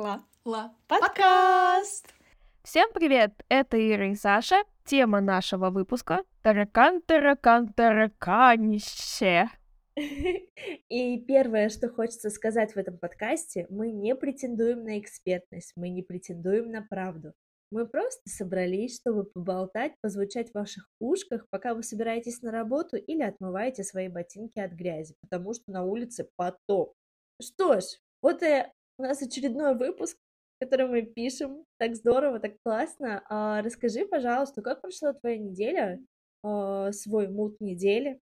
Ла. 0.00 0.24
Ла. 0.46 0.74
Подкаст! 0.86 2.14
Всем 2.62 2.88
привет! 2.94 3.34
Это 3.50 3.76
Ира 3.76 4.06
и 4.06 4.14
Саша. 4.14 4.62
Тема 4.86 5.20
нашего 5.20 5.68
выпуска— 5.68 6.24
таракан, 6.42 7.02
таракан, 7.02 7.68
тараканище. 7.74 9.50
И 10.88 11.20
первое, 11.28 11.68
что 11.68 11.90
хочется 11.90 12.30
сказать 12.30 12.72
в 12.72 12.78
этом 12.78 12.96
подкасте, 12.96 13.66
мы 13.68 13.90
не 13.90 14.14
претендуем 14.16 14.84
на 14.84 14.98
экспертность, 14.98 15.74
мы 15.76 15.90
не 15.90 16.02
претендуем 16.02 16.70
на 16.70 16.80
правду. 16.80 17.34
Мы 17.70 17.86
просто 17.86 18.22
собрались, 18.24 18.98
чтобы 18.98 19.24
поболтать, 19.24 19.92
позвучать 20.00 20.50
в 20.50 20.54
ваших 20.54 20.88
ушках, 20.98 21.46
пока 21.50 21.74
вы 21.74 21.82
собираетесь 21.82 22.40
на 22.40 22.50
работу 22.50 22.96
или 22.96 23.20
отмываете 23.20 23.84
свои 23.84 24.08
ботинки 24.08 24.60
от 24.60 24.72
грязи, 24.72 25.14
потому 25.20 25.52
что 25.52 25.70
на 25.70 25.84
улице 25.84 26.26
потоп. 26.36 26.94
Что 27.38 27.80
ж, 27.80 27.84
вот 28.22 28.42
и 28.42 28.64
у 29.00 29.02
нас 29.02 29.22
очередной 29.22 29.74
выпуск, 29.74 30.16
который 30.60 30.86
мы 30.86 31.02
пишем. 31.02 31.64
Так 31.78 31.96
здорово, 31.96 32.38
так 32.38 32.52
классно. 32.62 33.22
А, 33.30 33.62
расскажи, 33.62 34.06
пожалуйста, 34.06 34.60
как 34.60 34.82
прошла 34.82 35.14
твоя 35.14 35.38
неделя, 35.38 35.98
а, 36.42 36.92
свой 36.92 37.28
мут 37.28 37.60
недели? 37.60 38.20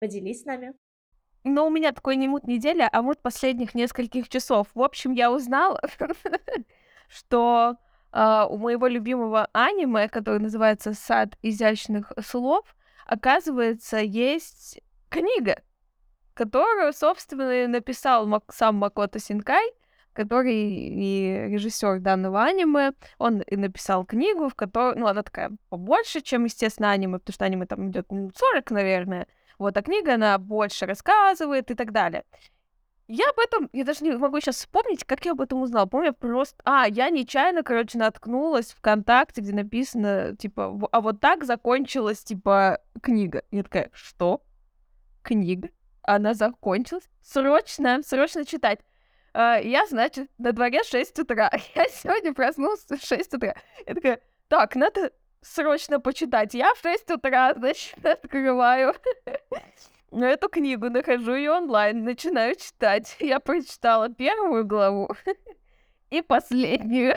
Поделись 0.00 0.42
с 0.42 0.44
нами. 0.44 0.74
Ну, 1.44 1.66
у 1.66 1.70
меня 1.70 1.92
такой 1.92 2.16
не 2.16 2.28
мут 2.28 2.46
неделя, 2.46 2.88
а 2.92 3.02
мут 3.02 3.20
последних 3.22 3.74
нескольких 3.74 4.28
часов. 4.28 4.68
В 4.74 4.82
общем, 4.82 5.12
я 5.12 5.32
узнала, 5.32 5.80
что 7.08 7.76
Uh, 8.14 8.46
у 8.46 8.58
моего 8.58 8.88
любимого 8.88 9.48
аниме, 9.54 10.06
которое 10.06 10.38
называется 10.38 10.92
«Сад 10.92 11.38
изящных 11.40 12.12
слов», 12.20 12.76
оказывается, 13.06 13.96
есть 14.00 14.82
книга, 15.08 15.62
которую, 16.34 16.92
собственно, 16.92 17.66
написал 17.68 18.28
сам 18.50 18.74
Макото 18.76 19.18
Синкай, 19.18 19.66
который 20.12 20.54
и 20.54 21.48
режиссер 21.48 22.00
данного 22.00 22.42
аниме. 22.44 22.92
Он 23.18 23.40
и 23.40 23.56
написал 23.56 24.04
книгу, 24.04 24.48
в 24.48 24.54
которой, 24.54 24.96
ну, 24.96 25.06
она 25.06 25.22
такая 25.22 25.50
побольше, 25.68 26.20
чем, 26.20 26.44
естественно, 26.44 26.90
аниме, 26.90 27.18
потому 27.18 27.34
что 27.34 27.44
аниме 27.44 27.66
там 27.66 27.90
идет 27.90 28.08
40, 28.08 28.70
наверное. 28.70 29.26
Вот, 29.58 29.76
а 29.76 29.82
книга, 29.82 30.14
она 30.14 30.38
больше 30.38 30.86
рассказывает 30.86 31.70
и 31.70 31.74
так 31.74 31.92
далее. 31.92 32.24
Я 33.08 33.28
об 33.28 33.38
этом, 33.40 33.68
я 33.72 33.84
даже 33.84 34.04
не 34.04 34.12
могу 34.12 34.40
сейчас 34.40 34.56
вспомнить, 34.56 35.04
как 35.04 35.24
я 35.24 35.32
об 35.32 35.40
этом 35.40 35.60
узнала. 35.60 35.86
Помню, 35.86 36.14
просто... 36.14 36.56
А, 36.64 36.86
я 36.88 37.10
нечаянно, 37.10 37.62
короче, 37.62 37.98
наткнулась 37.98 38.72
ВКонтакте, 38.72 39.40
где 39.40 39.52
написано, 39.52 40.36
типа, 40.36 40.88
а 40.90 41.00
вот 41.00 41.20
так 41.20 41.44
закончилась, 41.44 42.24
типа, 42.24 42.78
книга. 43.02 43.42
Я 43.50 43.64
такая, 43.64 43.90
что? 43.92 44.42
Книга? 45.22 45.68
Она 46.02 46.32
закончилась? 46.34 47.08
Срочно, 47.20 48.00
срочно 48.02 48.44
читать. 48.44 48.80
Uh, 49.34 49.66
я, 49.66 49.86
значит, 49.86 50.30
на 50.36 50.52
дворе 50.52 50.82
6 50.84 51.20
утра. 51.20 51.50
Я 51.74 51.88
сегодня 51.88 52.34
проснулась 52.34 52.84
в 52.84 52.98
6 52.98 53.34
утра. 53.34 53.54
Я 53.86 53.94
такая, 53.94 54.20
так, 54.48 54.76
надо 54.76 55.10
срочно 55.40 56.00
почитать. 56.00 56.52
Я 56.52 56.74
в 56.74 56.80
6 56.82 57.10
утра, 57.12 57.54
значит, 57.54 57.96
открываю 58.04 58.94
эту 60.12 60.48
книгу, 60.50 60.90
нахожу 60.90 61.34
ее 61.34 61.52
онлайн, 61.52 62.04
начинаю 62.04 62.56
читать. 62.56 63.16
Я 63.20 63.40
прочитала 63.40 64.10
первую 64.10 64.66
главу 64.66 65.08
и 66.10 66.20
последнюю. 66.20 67.16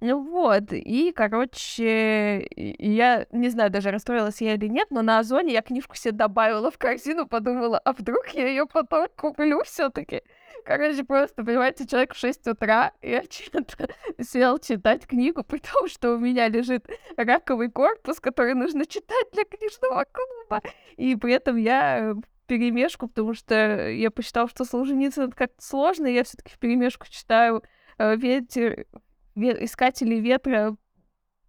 Ну 0.00 0.30
вот, 0.30 0.72
и, 0.72 1.10
короче, 1.12 2.46
я 2.54 3.26
не 3.32 3.48
знаю, 3.48 3.70
даже 3.70 3.90
расстроилась 3.90 4.42
я 4.42 4.52
или 4.52 4.66
нет, 4.66 4.88
но 4.90 5.00
на 5.00 5.20
Озоне 5.20 5.54
я 5.54 5.62
книжку 5.62 5.96
себе 5.96 6.12
добавила 6.12 6.70
в 6.70 6.76
корзину, 6.76 7.26
подумала, 7.26 7.78
а 7.78 7.94
вдруг 7.94 8.28
я 8.34 8.46
ее 8.46 8.66
потом 8.66 9.08
куплю 9.16 9.62
все 9.64 9.88
таки 9.88 10.22
Короче, 10.64 11.04
просто, 11.04 11.44
понимаете, 11.44 11.86
человек 11.86 12.14
в 12.14 12.18
6 12.18 12.46
утра, 12.48 12.92
я 13.02 13.22
что-то 13.30 13.88
сел 14.20 14.58
читать 14.58 15.06
книгу, 15.06 15.44
при 15.44 15.58
том, 15.58 15.88
что 15.88 16.14
у 16.14 16.18
меня 16.18 16.48
лежит 16.48 16.86
раковый 17.16 17.70
корпус, 17.70 18.20
который 18.20 18.54
нужно 18.54 18.84
читать 18.86 19.26
для 19.32 19.44
книжного 19.44 20.04
клуба. 20.10 20.62
И 20.96 21.14
при 21.16 21.34
этом 21.34 21.56
я 21.56 22.14
перемешку, 22.46 23.08
потому 23.08 23.34
что 23.34 23.88
я 23.88 24.10
посчитала, 24.10 24.48
что 24.48 24.64
Солженицын 24.64 25.32
как-то 25.32 25.62
сложно, 25.62 26.06
и 26.06 26.14
я 26.14 26.24
все 26.24 26.36
таки 26.36 26.54
в 26.54 26.58
перемешку 26.58 27.06
читаю 27.08 27.62
э, 27.98 28.16
ветер, 28.16 28.86
ве, 29.34 29.64
«Искатели 29.64 30.16
ветра» 30.16 30.76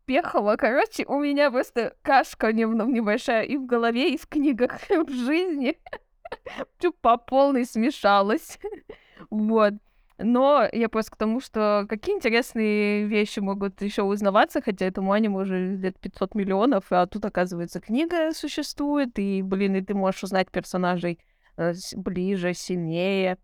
Пехова. 0.05 0.55
Короче, 0.55 1.05
у 1.05 1.19
меня 1.19 1.51
просто 1.51 1.95
кашка 2.01 2.53
небольшая 2.53 3.43
и 3.43 3.57
в 3.57 3.65
голове, 3.65 4.13
и 4.13 4.17
в 4.17 4.25
книгах, 4.25 4.79
и 4.89 4.97
в 4.97 5.09
жизни. 5.09 5.77
По 7.01 7.17
полной 7.17 7.65
смешалась. 7.65 8.59
Вот. 9.29 9.73
Но 10.19 10.67
я 10.71 10.89
просто 10.89 11.11
к 11.11 11.17
тому, 11.17 11.39
что 11.39 11.85
какие 11.87 12.15
интересные 12.15 13.05
вещи 13.05 13.39
могут 13.39 13.81
еще 13.81 14.01
узнаваться, 14.01 14.61
хотя 14.61 14.85
этому 14.87 15.11
аниме 15.11 15.41
уже 15.41 15.75
лет 15.75 15.99
500 15.99 16.33
миллионов, 16.33 16.85
а 16.89 17.05
тут, 17.05 17.23
оказывается, 17.25 17.79
книга 17.79 18.31
существует, 18.33 19.19
и, 19.19 19.43
блин, 19.43 19.75
и 19.75 19.81
ты 19.81 19.93
можешь 19.93 20.23
узнать 20.23 20.49
персонажей 20.49 21.19
э, 21.57 21.73
ближе, 21.95 22.55
сильнее. 22.55 23.37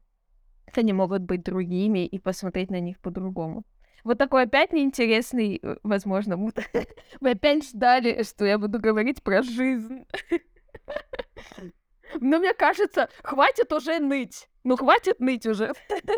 Они 0.76 0.94
могут 0.94 1.22
быть 1.22 1.44
другими 1.44 2.08
и 2.08 2.18
посмотреть 2.18 2.72
на 2.72 2.80
них 2.80 3.00
по-другому. 3.00 3.64
Вот 4.04 4.18
такой 4.18 4.44
опять 4.44 4.74
неинтересный, 4.74 5.60
э, 5.62 5.76
возможно, 5.84 6.38
вы 7.22 7.30
опять 7.30 7.70
ждали, 7.70 8.24
что 8.24 8.46
я 8.46 8.58
буду 8.58 8.80
говорить 8.80 9.22
про 9.22 9.44
жизнь. 9.44 10.06
Но 12.20 12.40
мне 12.40 12.54
кажется, 12.54 13.10
хватит 13.24 13.72
уже 13.74 14.00
ныть. 14.00 14.48
Ну, 14.64 14.78
хватит 14.78 15.20
ныть 15.20 15.46
уже. 15.46 15.72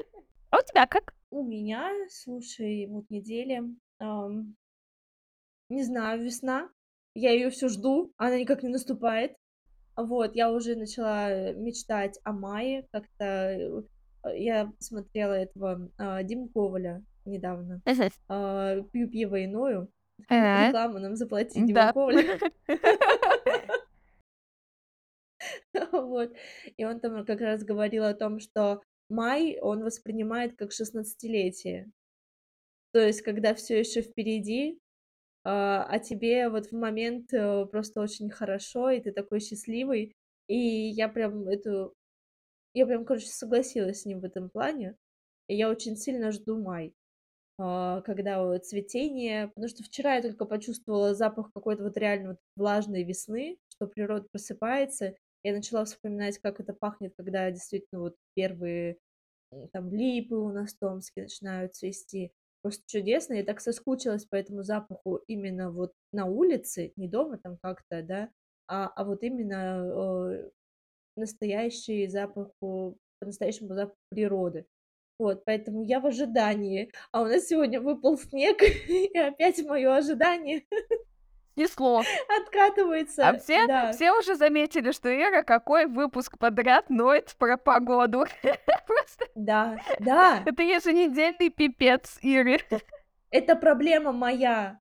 А 0.52 0.60
у 0.60 0.62
тебя 0.62 0.86
как? 0.86 1.14
У 1.32 1.44
меня, 1.44 1.92
слушай, 2.10 2.88
вот 2.88 3.10
недели, 3.10 3.62
эм, 4.00 4.56
не 5.68 5.84
знаю, 5.84 6.24
весна. 6.24 6.70
Я 7.14 7.32
ее 7.32 7.50
все 7.50 7.68
жду, 7.68 8.14
она 8.16 8.38
никак 8.40 8.64
не 8.64 8.70
наступает. 8.70 9.36
Вот, 9.98 10.36
я 10.36 10.52
уже 10.52 10.76
начала 10.76 11.52
мечтать 11.54 12.20
о 12.24 12.32
мае. 12.32 12.88
Как-то 12.92 13.26
э, 13.26 13.84
я 14.38 14.72
смотрела 14.80 15.34
этого 15.34 15.90
э, 15.98 16.24
Коваля 16.54 17.04
недавно. 17.26 17.82
Э, 17.86 18.82
пью 18.94 19.10
пиво 19.10 19.44
иною. 19.44 19.90
Рекламу 20.30 21.00
нам 21.00 21.16
заплати, 21.16 21.60
Дима 21.60 21.74
да. 21.74 21.94
Коваля. 21.94 22.40
Вот. 25.92 26.34
И 26.78 26.86
он 26.86 27.00
там 27.00 27.26
как 27.26 27.42
раз 27.42 27.64
говорил 27.64 28.04
о 28.06 28.14
том, 28.14 28.40
что 28.40 28.82
май 29.10 29.60
он 29.62 29.84
воспринимает 29.84 30.56
как 30.58 30.72
шестнадцатилетие. 30.72 31.92
То 32.92 33.00
есть, 33.00 33.22
когда 33.22 33.54
все 33.54 33.80
еще 33.80 34.02
впереди, 34.02 34.80
а, 35.44 35.86
а 35.90 36.00
тебе 36.00 36.50
вот 36.50 36.68
в 36.68 36.72
момент 36.72 37.34
э, 37.34 37.66
просто 37.68 38.02
очень 38.02 38.30
хорошо, 38.30 38.90
и 38.90 39.02
ты 39.02 39.12
такой 39.12 39.40
счастливый. 39.40 40.14
И 40.48 40.58
я 40.58 41.10
прям 41.10 41.48
эту... 41.48 41.94
Я 42.74 42.86
прям, 42.88 43.06
короче, 43.06 43.28
согласилась 43.28 44.02
с 44.02 44.06
ним 44.06 44.22
в 44.22 44.26
этом 44.26 44.50
плане. 44.50 44.96
И 45.48 45.56
я 45.56 45.70
очень 45.70 45.98
сильно 45.98 46.32
жду 46.32 46.62
май, 46.62 46.94
а, 47.60 48.02
когда 48.02 48.58
цветение... 48.60 49.50
Потому 49.50 49.68
что 49.68 49.84
вчера 49.84 50.16
я 50.16 50.22
только 50.22 50.46
почувствовала 50.46 51.14
запах 51.14 51.52
какой-то 51.54 51.84
вот 51.84 51.98
реально 51.98 52.30
вот 52.30 52.40
влажной 52.56 53.04
весны, 53.04 53.58
что 53.70 53.88
природа 53.88 54.28
просыпается, 54.32 55.16
я 55.46 55.54
начала 55.54 55.86
вспоминать, 55.86 56.40
как 56.40 56.60
это 56.60 56.74
пахнет, 56.74 57.14
когда 57.16 57.52
действительно 57.52 58.02
вот 58.02 58.16
первые 58.34 58.98
там 59.72 59.94
липы 59.94 60.34
у 60.34 60.52
нас 60.52 60.74
в 60.74 60.80
Томске 60.80 61.24
начинают 61.24 61.76
цвести. 61.76 62.32
Просто 62.64 62.84
чудесно. 62.88 63.36
Я 63.36 63.44
так 63.44 63.62
соскучилась 63.62 64.26
по 64.26 64.36
этому 64.36 64.64
запаху 64.64 65.18
именно 65.28 65.70
вот 65.70 65.94
на 66.12 66.26
улице, 66.26 66.94
не 66.96 67.08
дома 67.08 67.38
там 67.38 67.58
как-то, 67.62 68.02
да, 68.02 68.32
а, 68.68 68.88
а 68.88 69.04
вот 69.04 69.22
именно 69.22 69.84
э, 69.86 70.50
настоящий 71.16 72.08
запах, 72.08 72.50
по-настоящему 73.20 73.76
запах 73.76 73.96
природы. 74.10 74.66
Вот, 75.20 75.46
поэтому 75.46 75.84
я 75.84 76.00
в 76.00 76.08
ожидании. 76.08 76.92
А 77.12 77.22
у 77.22 77.26
нас 77.26 77.46
сегодня 77.46 77.80
выпал 77.80 78.18
снег, 78.18 78.58
и 78.90 79.16
опять 79.16 79.64
мое 79.64 79.96
ожидание 79.96 80.64
снесло. 81.56 82.04
Откатывается. 82.42 83.28
А 83.28 83.38
все, 83.38 83.66
да. 83.68 83.92
все 83.92 84.12
уже 84.12 84.36
заметили, 84.36 84.92
что 84.92 85.10
Ира 85.10 85.44
какой 85.44 85.86
выпуск 85.86 86.38
подряд 86.38 86.90
ноет 86.90 87.36
про 87.38 87.58
погоду. 87.58 88.26
Просто... 88.88 89.26
Да, 89.36 89.80
да. 90.00 90.44
Это 90.46 90.64
еженедельный 90.64 91.50
пипец 91.50 92.20
Иры. 92.22 92.60
Это 93.32 93.56
проблема 93.56 94.12
моя. 94.12 94.80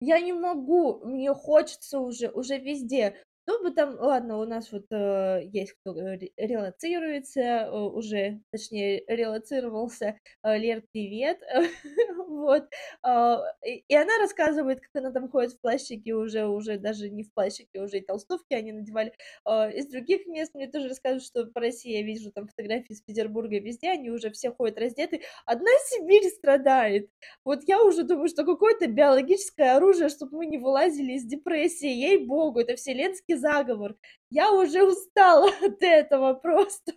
Я 0.00 0.18
не 0.20 0.32
могу, 0.32 1.04
мне 1.04 1.32
хочется 1.34 2.00
уже, 2.00 2.28
уже 2.30 2.58
везде. 2.58 3.22
Что 3.50 3.60
бы 3.64 3.72
там, 3.72 3.96
ладно, 3.98 4.38
у 4.38 4.44
нас 4.44 4.70
вот 4.70 4.84
э, 4.92 5.40
есть 5.52 5.72
кто 5.72 5.92
ре- 5.94 6.30
релацируется, 6.36 7.40
э, 7.40 7.70
уже, 7.80 8.40
точнее, 8.52 9.02
релацировался. 9.08 10.16
Э, 10.44 10.56
Лер, 10.56 10.82
привет. 10.92 11.40
Вот. 12.30 12.68
А, 13.02 13.42
И 13.64 13.94
она 13.94 14.16
рассказывает, 14.18 14.80
как 14.80 14.90
она 15.02 15.10
там 15.12 15.28
ходит 15.28 15.52
в 15.54 15.60
плащике 15.60 16.14
уже, 16.14 16.46
уже 16.46 16.78
даже 16.78 17.10
не 17.10 17.24
в 17.24 17.32
плащике, 17.34 17.80
уже 17.82 17.98
и 17.98 18.00
толстовки 18.00 18.54
они 18.54 18.72
надевали. 18.72 19.12
А, 19.44 19.68
Из 19.68 19.86
других 19.88 20.26
мест 20.26 20.54
мне 20.54 20.68
тоже 20.68 20.88
рассказывают, 20.88 21.24
что 21.24 21.46
по 21.46 21.60
России 21.60 21.92
я 21.98 22.02
вижу 22.02 22.30
там 22.32 22.46
фотографии 22.46 22.92
из 22.92 23.02
Петербурга, 23.02 23.58
везде 23.58 23.90
они 23.90 24.10
уже 24.10 24.30
все 24.30 24.52
ходят 24.52 24.78
раздеты. 24.78 25.22
Одна 25.44 25.70
Сибирь 25.88 26.28
страдает. 26.30 27.10
Вот 27.44 27.60
я 27.66 27.82
уже 27.82 28.04
думаю, 28.04 28.28
что 28.28 28.44
какое-то 28.44 28.86
биологическое 28.86 29.76
оружие, 29.76 30.08
чтобы 30.08 30.38
мы 30.38 30.46
не 30.46 30.58
вылазили 30.58 31.12
из 31.14 31.24
депрессии. 31.24 31.88
Ей-богу, 31.88 32.60
это 32.60 32.76
вселенский 32.76 33.36
заговор. 33.40 33.96
Я 34.30 34.52
уже 34.52 34.82
устала 34.82 35.50
от 35.62 35.82
этого 35.82 36.34
просто. 36.34 36.92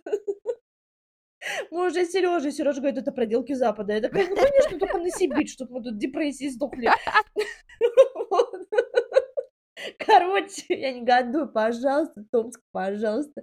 Мы 1.70 1.88
уже 1.88 2.06
Сережа, 2.06 2.50
Сережа 2.50 2.80
говорит, 2.80 2.98
это 2.98 3.12
проделки 3.12 3.52
Запада. 3.52 3.94
Я 3.94 4.00
такая, 4.00 4.28
ну, 4.28 4.36
конечно, 4.36 4.78
только 4.78 4.98
на 4.98 5.10
Сибирь, 5.10 5.48
чтобы 5.48 5.74
мы 5.74 5.82
тут 5.82 5.98
депрессии 5.98 6.48
сдохли. 6.48 6.90
Короче, 9.98 10.64
я 10.68 10.92
негодую, 10.92 11.52
пожалуйста, 11.52 12.24
Томск, 12.30 12.60
пожалуйста. 12.72 13.42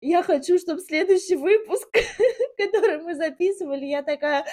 Я 0.00 0.22
хочу, 0.22 0.58
чтобы 0.58 0.80
следующий 0.80 1.36
выпуск, 1.36 1.88
который 2.56 3.02
мы 3.02 3.14
записывали, 3.14 3.84
я 3.84 4.02
такая, 4.02 4.46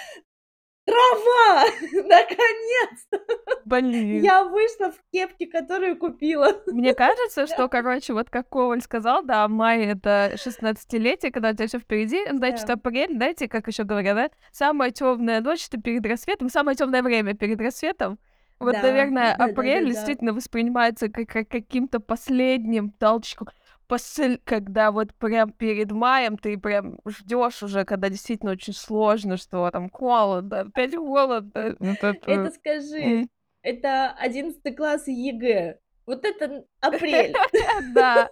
трава, 0.87 1.65
наконец-то! 1.91 3.19
Блин. 3.65 4.23
Я 4.23 4.45
вышла 4.45 4.91
в 4.91 4.97
кепке, 5.11 5.47
которую 5.47 5.97
купила. 5.97 6.53
Мне 6.67 6.93
кажется, 6.93 7.45
что, 7.45 7.67
короче, 7.67 8.13
вот 8.13 8.29
как 8.29 8.49
Коваль 8.49 8.81
сказал, 8.81 9.23
да, 9.23 9.47
май— 9.47 9.85
это 9.85 10.33
16-летие, 10.35 11.31
когда 11.31 11.49
у 11.49 11.53
тебя 11.53 11.67
все 11.67 11.79
впереди, 11.79 12.25
значит, 12.31 12.67
Да. 12.67 12.73
апрель, 12.73 13.13
знаете, 13.13 13.47
как 13.47 13.67
еще 13.67 13.83
говорят, 13.83 14.15
да? 14.15 14.29
Самая 14.51 14.91
темная 14.91 15.41
ночь— 15.41 15.67
это 15.69 15.81
перед 15.81 16.05
рассветом, 16.05 16.49
самое 16.49 16.77
темное 16.77 17.03
время 17.03 17.33
перед 17.33 17.59
рассветом. 17.59 18.17
Вот, 18.59 18.73
Да, 18.73 18.81
наверное, 18.81 19.35
апрель 19.35 19.85
действительно 19.85 20.33
воспринимается 20.33 21.09
как, 21.09 21.27
как 21.27 21.47
каким-то 21.47 21.99
последним 21.99 22.89
толчком. 22.91 23.49
После, 23.87 24.37
когда 24.43 24.91
вот 24.91 25.13
прям 25.15 25.51
перед 25.51 25.91
маем 25.91 26.37
ты 26.37 26.57
прям 26.57 26.99
ждешь 27.05 27.63
уже, 27.63 27.85
когда 27.85 28.09
действительно 28.09 28.51
очень 28.51 28.73
сложно, 28.73 29.37
что 29.37 29.69
там 29.71 29.89
холодно, 29.89 30.61
опять 30.61 30.95
холодно. 30.95 31.75
Вот 31.79 31.97
это- 32.03 32.17
Это 32.31 32.51
скажи, 32.51 33.27
это 33.61 34.11
11 34.19 34.75
класс 34.75 35.07
ЕГЭ. 35.07 35.79
Вот 36.05 36.25
это 36.25 36.65
апрель. 36.81 37.33
Да. 37.93 38.29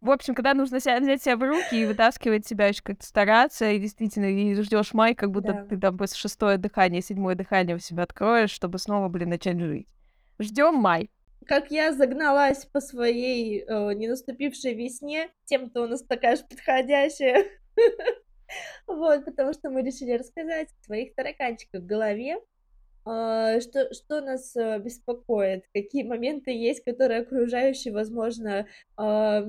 В 0.00 0.10
общем, 0.10 0.34
когда 0.34 0.52
нужно 0.54 0.80
себя, 0.80 0.98
взять 0.98 1.22
себя 1.22 1.36
в 1.36 1.42
руки 1.44 1.80
и 1.80 1.86
вытаскивать 1.86 2.44
себя 2.44 2.66
еще 2.66 2.82
как-то 2.82 3.06
стараться, 3.06 3.70
и 3.70 3.78
действительно, 3.78 4.24
и 4.24 4.52
ждешь 4.60 4.94
май, 4.94 5.14
как 5.14 5.30
будто 5.30 5.52
Да. 5.52 5.64
ты 5.64 5.78
там 5.78 5.96
после 5.96 6.16
шестое 6.16 6.58
дыхание, 6.58 7.00
седьмое 7.02 7.36
дыхание 7.36 7.76
у 7.76 7.78
себя 7.78 8.02
откроешь, 8.02 8.50
чтобы 8.50 8.78
снова, 8.78 9.08
блин, 9.08 9.28
начать 9.30 9.60
жить. 9.60 9.86
Ждем 10.40 10.74
май. 10.74 11.08
Как 11.46 11.70
я 11.70 11.92
загналась 11.92 12.64
по 12.66 12.80
своей 12.80 13.62
э, 13.62 13.92
ненаступившей 13.94 14.74
весне, 14.74 15.30
тем-то 15.44 15.82
у 15.82 15.86
нас 15.86 16.02
такая 16.02 16.36
же 16.36 16.44
подходящая. 16.44 17.46
Вот, 18.86 19.24
потому 19.24 19.54
что 19.54 19.70
мы 19.70 19.80
решили 19.80 20.12
рассказать 20.12 20.68
о 20.68 20.84
своих 20.84 21.14
тараканчиках 21.14 21.80
в 21.80 21.86
голове, 21.86 22.36
а, 23.04 23.60
что, 23.60 23.92
что 23.92 24.20
нас 24.20 24.54
э, 24.56 24.78
беспокоит, 24.78 25.64
какие 25.74 26.04
моменты 26.04 26.52
есть, 26.52 26.84
которые 26.84 27.22
окружающие, 27.22 27.92
возможно, 27.92 28.66
а, 28.96 29.46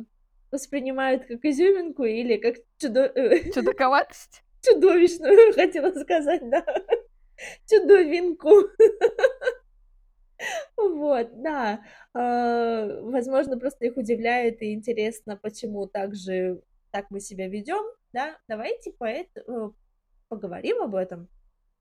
воспринимают 0.52 1.26
как 1.26 1.46
изюминку 1.46 2.04
или 2.04 2.38
как 2.38 2.56
чудо... 2.80 3.12
э, 3.14 3.52
Чудаковатость. 3.54 4.44
чудовищную, 4.64 5.54
хотела 5.56 5.92
сказать, 6.00 6.50
да, 6.50 6.66
чудовинку. 7.70 8.70
Вот, 11.14 11.42
да. 11.42 11.82
А, 12.14 13.02
Возможно, 13.02 13.58
просто 13.60 13.86
их 13.86 13.98
удивляет 13.98 14.62
и 14.62 14.74
интересно, 14.74 15.38
почему 15.38 15.88
так 15.88 16.16
же 16.16 16.62
так 16.92 17.12
мы 17.12 17.20
себя 17.20 17.48
ведем, 17.48 17.84
да. 18.14 18.36
Давайте 18.48 18.92
поэт, 18.92 19.28
э, 19.36 19.70
поговорим 20.28 20.82
об 20.82 20.96
этом. 20.96 21.28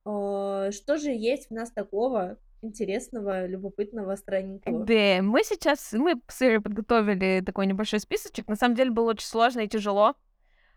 А, 0.04 0.70
Что 0.70 0.98
же 0.98 1.10
есть 1.10 1.48
в 1.48 1.54
нас 1.54 1.70
такого 1.70 2.38
интересного, 2.60 3.46
любопытного, 3.46 4.16
странненького? 4.16 4.84
Да, 4.84 5.22
мы 5.22 5.42
сейчас, 5.44 5.92
мы 5.92 6.20
с 6.28 6.42
Ирой 6.42 6.60
подготовили 6.60 7.42
такой 7.44 7.66
небольшой 7.66 8.00
списочек. 8.00 8.48
На 8.48 8.56
самом 8.56 8.74
деле 8.74 8.90
было 8.90 9.10
очень 9.10 9.26
сложно 9.26 9.60
и 9.60 9.68
тяжело 9.68 10.14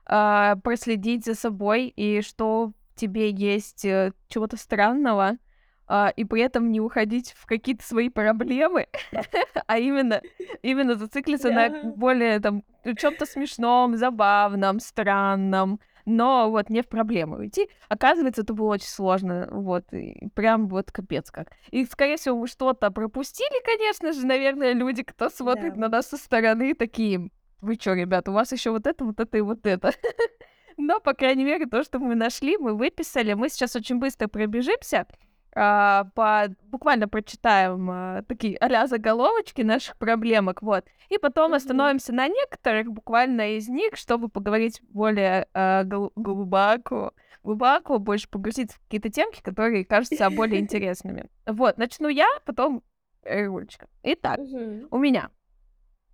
проследить 0.06 1.26
за 1.26 1.34
собой, 1.34 1.88
и 1.88 2.22
что 2.22 2.74
тебе 2.94 3.32
есть 3.32 3.84
э, 3.86 4.14
чего-то 4.28 4.56
странного, 4.56 5.40
а, 5.88 6.10
и 6.16 6.24
при 6.26 6.42
этом 6.42 6.72
не 6.72 6.80
уходить 6.82 7.34
в 7.38 7.46
какие-то 7.46 7.84
свои 7.86 8.10
проблемы, 8.10 8.88
а 9.68 9.78
именно, 9.78 10.22
именно 10.62 10.96
зациклиться 10.96 11.50
на 11.52 11.84
более 11.96 12.40
там 12.40 12.64
чем-то 12.84 13.26
смешном, 13.26 13.96
забавном, 13.98 14.80
странном, 14.80 15.80
но 16.06 16.50
вот 16.52 16.70
не 16.70 16.82
в 16.82 16.88
проблему 16.88 17.38
уйти. 17.38 17.68
Оказывается, 17.90 18.42
это 18.44 18.54
было 18.54 18.74
очень 18.74 18.88
сложно, 18.88 19.48
вот, 19.52 19.92
и 19.92 20.28
прям 20.36 20.68
вот 20.68 20.92
капец 20.92 21.32
как. 21.32 21.48
И, 21.72 21.84
скорее 21.86 22.18
всего, 22.18 22.38
мы 22.38 22.48
что-то 22.48 22.92
пропустили, 22.92 23.64
конечно 23.66 24.14
же, 24.14 24.26
наверное, 24.26 24.74
люди, 24.74 25.04
кто 25.04 25.30
смотрит 25.30 25.74
Да. 25.74 25.82
на 25.82 25.90
нас 25.90 26.08
со 26.10 26.18
стороны, 26.18 26.76
такие, 26.76 27.30
вы 27.62 27.76
чё, 27.78 27.94
ребята, 27.96 28.32
у 28.32 28.36
вас 28.36 28.52
еще 28.52 28.70
вот 28.70 28.86
это, 28.86 29.04
вот 29.04 29.20
это 29.20 29.38
и 29.38 29.42
вот 29.42 29.66
это. 29.66 29.92
Но, 30.78 31.00
по 31.00 31.14
крайней 31.14 31.46
мере, 31.46 31.66
то, 31.66 31.84
что 31.84 32.00
мы 32.00 32.16
нашли, 32.16 32.58
мы 32.58 32.76
выписали. 32.76 33.34
Мы 33.34 33.50
сейчас 33.50 33.76
очень 33.76 33.98
быстро 33.98 34.28
пробежимся, 34.28 35.08
а, 35.56 36.06
по... 36.16 36.54
буквально 36.66 37.08
прочитаем 37.08 37.90
а, 37.90 38.22
такие 38.24 38.58
а 38.58 38.88
заголовочки 38.88 39.62
наших 39.62 39.98
проблемок, 39.98 40.62
вот. 40.62 40.86
И 41.10 41.18
потом 41.18 41.54
остановимся 41.54 42.14
на 42.14 42.28
некоторых, 42.28 42.92
буквально 42.92 43.56
из 43.56 43.70
них, 43.70 43.96
чтобы 43.96 44.30
поговорить 44.30 44.82
более 44.90 45.48
а, 45.54 45.84
гл- 45.84 46.12
глубоко, 46.16 47.14
глубоко, 47.44 48.00
больше 48.00 48.30
погрузиться 48.30 48.78
в 48.78 48.84
какие-то 48.84 49.10
темки, 49.10 49.42
которые 49.42 49.86
кажутся 49.86 50.30
более 50.30 50.60
интересными. 50.62 51.30
Вот, 51.46 51.78
начну 51.78 52.10
я, 52.10 52.28
потом 52.46 52.84
Рулечка. 53.26 53.88
Итак, 54.04 54.40
у 54.40 54.98
меня. 54.98 55.30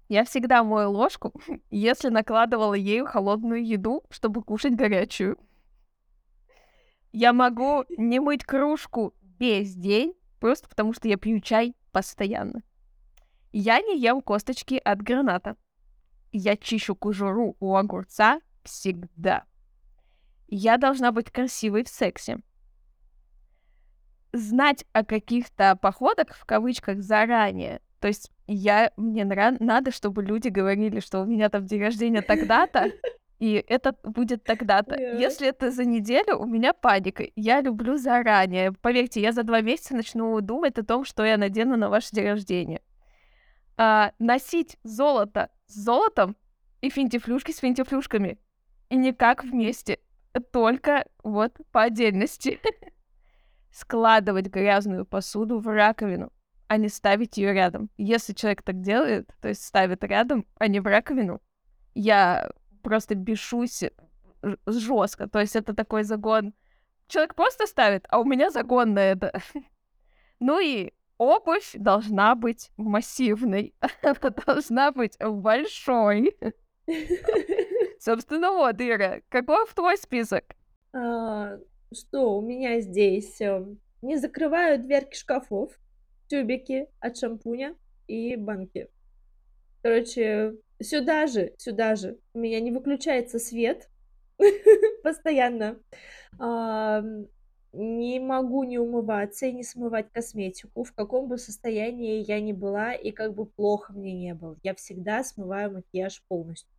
Я 0.08 0.26
всегда 0.26 0.64
мою 0.64 0.92
ложку, 0.92 1.34
если 1.70 2.10
накладывала 2.10 2.74
ею 2.74 3.06
холодную 3.06 3.66
еду, 3.66 4.04
чтобы 4.10 4.44
кушать 4.44 4.76
горячую. 4.76 5.38
Я 7.14 7.34
могу 7.34 7.84
не 7.98 8.20
мыть 8.20 8.46
кружку 8.46 9.14
весь 9.42 9.74
день, 9.76 10.14
просто 10.40 10.70
потому 10.70 10.94
что 10.94 11.08
я 11.08 11.18
пью 11.18 11.40
чай 11.42 11.76
постоянно. 11.92 12.62
Я 13.52 13.82
не 13.82 14.00
ем 14.00 14.22
косточки 14.22 14.76
от 14.76 15.02
граната. 15.02 15.58
Я 16.32 16.56
чищу 16.56 16.96
кожуру 16.96 17.58
у 17.60 17.76
огурца 17.76 18.40
всегда. 18.64 19.44
Я 20.48 20.78
должна 20.78 21.12
быть 21.12 21.32
красивой 21.32 21.84
в 21.84 21.90
сексе. 21.90 22.38
Знать 24.32 24.86
о 24.94 25.04
каких-то 25.04 25.76
походах, 25.76 26.36
в 26.36 26.46
кавычках, 26.46 27.02
заранее. 27.02 27.82
То 28.00 28.08
есть 28.08 28.32
я, 28.48 28.92
мне 28.96 29.24
нра- 29.24 29.58
надо, 29.60 29.92
чтобы 29.92 30.24
люди 30.24 30.50
говорили, 30.50 31.00
что 31.00 31.22
у 31.22 31.26
меня 31.26 31.50
там 31.50 31.66
день 31.66 31.82
рождения 31.82 32.22
тогда-то, 32.28 32.92
и 33.42 33.54
это 33.68 33.96
будет 34.04 34.44
тогда-то. 34.44 34.96
Да. 34.96 35.14
Если 35.18 35.48
это 35.48 35.72
за 35.72 35.84
неделю, 35.84 36.38
у 36.38 36.46
меня 36.46 36.74
паника. 36.74 37.26
Я 37.36 37.62
люблю 37.62 37.98
заранее. 37.98 38.72
Поверьте, 38.72 39.20
я 39.20 39.32
за 39.32 39.42
два 39.42 39.62
месяца 39.62 39.96
начну 39.96 40.40
думать 40.42 40.78
о 40.78 40.86
том, 40.86 41.04
что 41.06 41.26
я 41.26 41.38
надену 41.38 41.76
на 41.76 41.90
ваше 41.90 42.12
день 42.12 42.28
рождения. 42.28 42.82
А, 43.78 44.12
носить 44.20 44.78
золото 44.84 45.50
с 45.66 45.74
золотом 45.74 46.36
и 46.82 46.92
финтифлюшки 46.92 47.52
с 47.52 47.58
финтифлюшками. 47.58 48.38
И 48.90 48.96
никак 48.96 49.44
вместе. 49.44 49.98
Только 50.52 51.08
вот 51.24 51.58
по 51.72 51.82
отдельности. 51.82 52.60
Складывать 53.72 54.50
грязную 54.50 55.04
посуду 55.04 55.58
в 55.58 55.68
раковину, 55.68 56.32
а 56.68 56.78
не 56.78 56.90
ставить 56.90 57.38
ее 57.38 57.54
рядом. 57.54 57.90
Если 57.98 58.34
человек 58.34 58.62
так 58.62 58.82
делает, 58.82 59.32
то 59.42 59.48
есть 59.48 59.66
ставит 59.66 60.04
рядом, 60.04 60.46
а 60.60 60.68
не 60.68 60.80
в 60.80 60.86
раковину, 60.86 61.42
я 61.96 62.52
просто 62.82 63.16
бешусь 63.16 63.84
жестко. 64.66 65.28
То 65.28 65.40
есть 65.40 65.56
это 65.56 65.74
такой 65.74 66.04
загон. 66.04 66.54
Человек 67.08 67.36
просто 67.36 67.68
ставит, 67.68 68.06
а 68.10 68.20
у 68.20 68.26
меня 68.26 68.50
загон 68.50 68.94
на 68.94 69.00
это. 69.00 69.32
Ну 70.44 70.60
и 70.60 70.92
обувь 71.20 71.74
должна 71.76 72.34
быть 72.34 72.72
массивной. 72.76 73.76
Она 74.02 74.16
должна 74.48 74.92
быть 74.92 75.16
большой. 75.20 76.36
Собственно, 78.00 78.52
вот, 78.52 78.82
Ира, 78.82 79.22
какой 79.30 79.66
в 79.68 79.74
твой 79.76 79.98
список? 79.98 80.44
А, 80.94 81.58
Что 81.94 82.38
у 82.38 82.42
меня 82.42 82.80
здесь? 82.82 83.40
э, 83.40 83.64
Не 84.02 84.18
закрываю 84.18 84.82
дверки 84.82 85.16
шкафов, 85.16 85.72
тюбики 86.28 86.88
от 87.00 87.18
шампуня 87.18 87.76
и 88.08 88.36
банки. 88.36 88.88
Короче, 89.84 90.54
сюда 90.82 91.28
же, 91.28 91.54
сюда 91.58 91.96
же. 91.96 92.18
У 92.34 92.40
меня 92.40 92.60
не 92.60 92.72
выключается 92.72 93.40
свет 93.40 93.90
постоянно. 95.04 95.80
Не 97.74 98.20
могу 98.20 98.64
не 98.66 98.78
умываться 98.78 99.46
и 99.46 99.54
не 99.54 99.64
смывать 99.64 100.12
косметику, 100.12 100.84
в 100.84 100.94
каком 100.94 101.30
бы 101.30 101.38
состоянии 101.38 102.26
я 102.28 102.42
ни 102.42 102.52
была 102.52 102.94
и 102.94 103.12
как 103.12 103.34
бы 103.34 103.46
плохо 103.46 103.94
мне 103.94 104.14
не 104.14 104.34
было. 104.34 104.58
Я 104.62 104.76
всегда 104.76 105.24
смываю 105.24 105.72
макияж 105.72 106.22
полностью. 106.28 106.70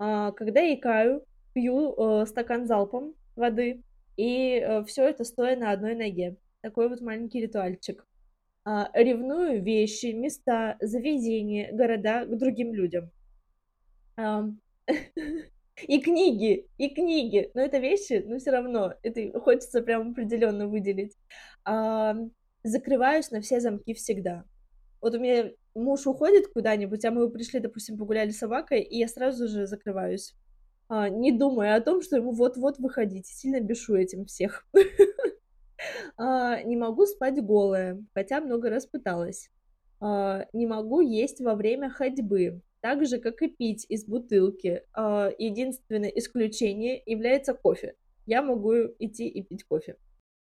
А, 0.00 0.32
когда 0.32 0.60
икаю, 0.74 1.24
пью 1.52 1.94
э, 1.96 2.26
стакан 2.26 2.66
залпом 2.66 3.14
воды, 3.36 3.82
и 4.16 4.60
э, 4.60 4.84
все 4.84 5.08
это 5.08 5.22
стоя 5.22 5.56
на 5.56 5.70
одной 5.70 5.94
ноге. 5.94 6.36
Такой 6.62 6.88
вот 6.88 7.00
маленький 7.00 7.40
ритуальчик. 7.40 8.04
А, 8.64 8.90
ревную 8.94 9.62
вещи, 9.62 10.06
места, 10.06 10.76
заведения, 10.80 11.72
города 11.72 12.24
к 12.24 12.36
другим 12.36 12.74
людям. 12.74 13.10
И 15.86 16.00
книги, 16.00 16.66
и 16.76 16.88
книги. 16.88 17.52
Но 17.54 17.60
это 17.60 17.78
вещи, 17.78 18.24
но 18.26 18.38
все 18.38 18.50
равно, 18.50 18.94
это 19.04 19.38
хочется 19.38 19.80
прям 19.80 20.10
определенно 20.10 20.66
выделить. 20.66 21.16
Закрываюсь 22.64 23.30
на 23.30 23.40
все 23.40 23.60
замки 23.60 23.94
всегда. 23.94 24.44
Вот 25.00 25.14
у 25.14 25.20
меня 25.20 25.52
муж 25.74 26.06
уходит 26.06 26.48
куда-нибудь, 26.48 27.04
а 27.04 27.10
мы 27.10 27.30
пришли, 27.30 27.60
допустим, 27.60 27.96
погуляли 27.96 28.30
с 28.30 28.38
собакой, 28.38 28.82
и 28.82 28.98
я 28.98 29.08
сразу 29.08 29.46
же 29.46 29.66
закрываюсь. 29.66 30.34
А, 30.88 31.08
не 31.08 31.32
думая 31.32 31.76
о 31.76 31.80
том, 31.80 32.02
что 32.02 32.16
ему 32.16 32.32
вот-вот 32.32 32.78
выходить. 32.78 33.26
Сильно 33.26 33.60
бешу 33.60 33.94
этим 33.94 34.24
всех. 34.24 34.66
а, 36.16 36.62
не 36.62 36.76
могу 36.76 37.06
спать 37.06 37.42
голая, 37.42 38.02
хотя 38.14 38.40
много 38.40 38.70
раз 38.70 38.86
пыталась. 38.86 39.50
А, 40.00 40.46
не 40.52 40.66
могу 40.66 41.00
есть 41.00 41.40
во 41.40 41.54
время 41.54 41.90
ходьбы, 41.90 42.62
так 42.80 43.06
же, 43.06 43.18
как 43.18 43.42
и 43.42 43.48
пить 43.48 43.86
из 43.88 44.04
бутылки. 44.04 44.82
А, 44.92 45.30
единственное 45.38 46.10
исключение 46.10 47.02
является 47.06 47.54
кофе. 47.54 47.94
Я 48.26 48.42
могу 48.42 48.74
идти 48.98 49.28
и 49.28 49.42
пить 49.42 49.64
кофе. 49.64 49.96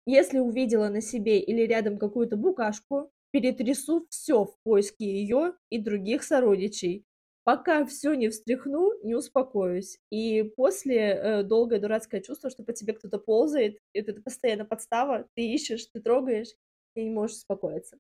Если 0.06 0.40
увидела 0.40 0.90
на 0.90 1.02
себе 1.02 1.40
или 1.40 1.62
рядом 1.62 1.98
какую-то 1.98 2.38
букашку, 2.38 3.12
перетрясу 3.32 4.08
все 4.10 4.46
в 4.46 4.58
поиске 4.64 5.06
ее 5.06 5.54
и 5.70 5.80
других 5.80 6.24
сородичей 6.24 7.06
пока 7.48 7.86
все 7.86 8.14
не 8.14 8.28
встряхну, 8.28 8.92
не 9.04 9.16
успокоюсь. 9.16 10.00
И 10.10 10.44
после 10.58 10.98
э, 10.98 11.44
долгое 11.44 11.80
дурацкое 11.80 12.20
чувство, 12.20 12.50
что 12.50 12.62
по 12.62 12.74
тебе 12.74 12.92
кто-то 12.92 13.20
ползает, 13.20 13.78
и 13.94 14.00
это 14.00 14.22
постоянно 14.22 14.66
подстава, 14.66 15.30
ты 15.34 15.54
ищешь, 15.54 15.86
ты 15.86 16.02
трогаешь, 16.02 16.50
и 16.94 17.06
не 17.06 17.10
можешь 17.10 17.38
успокоиться. 17.38 18.00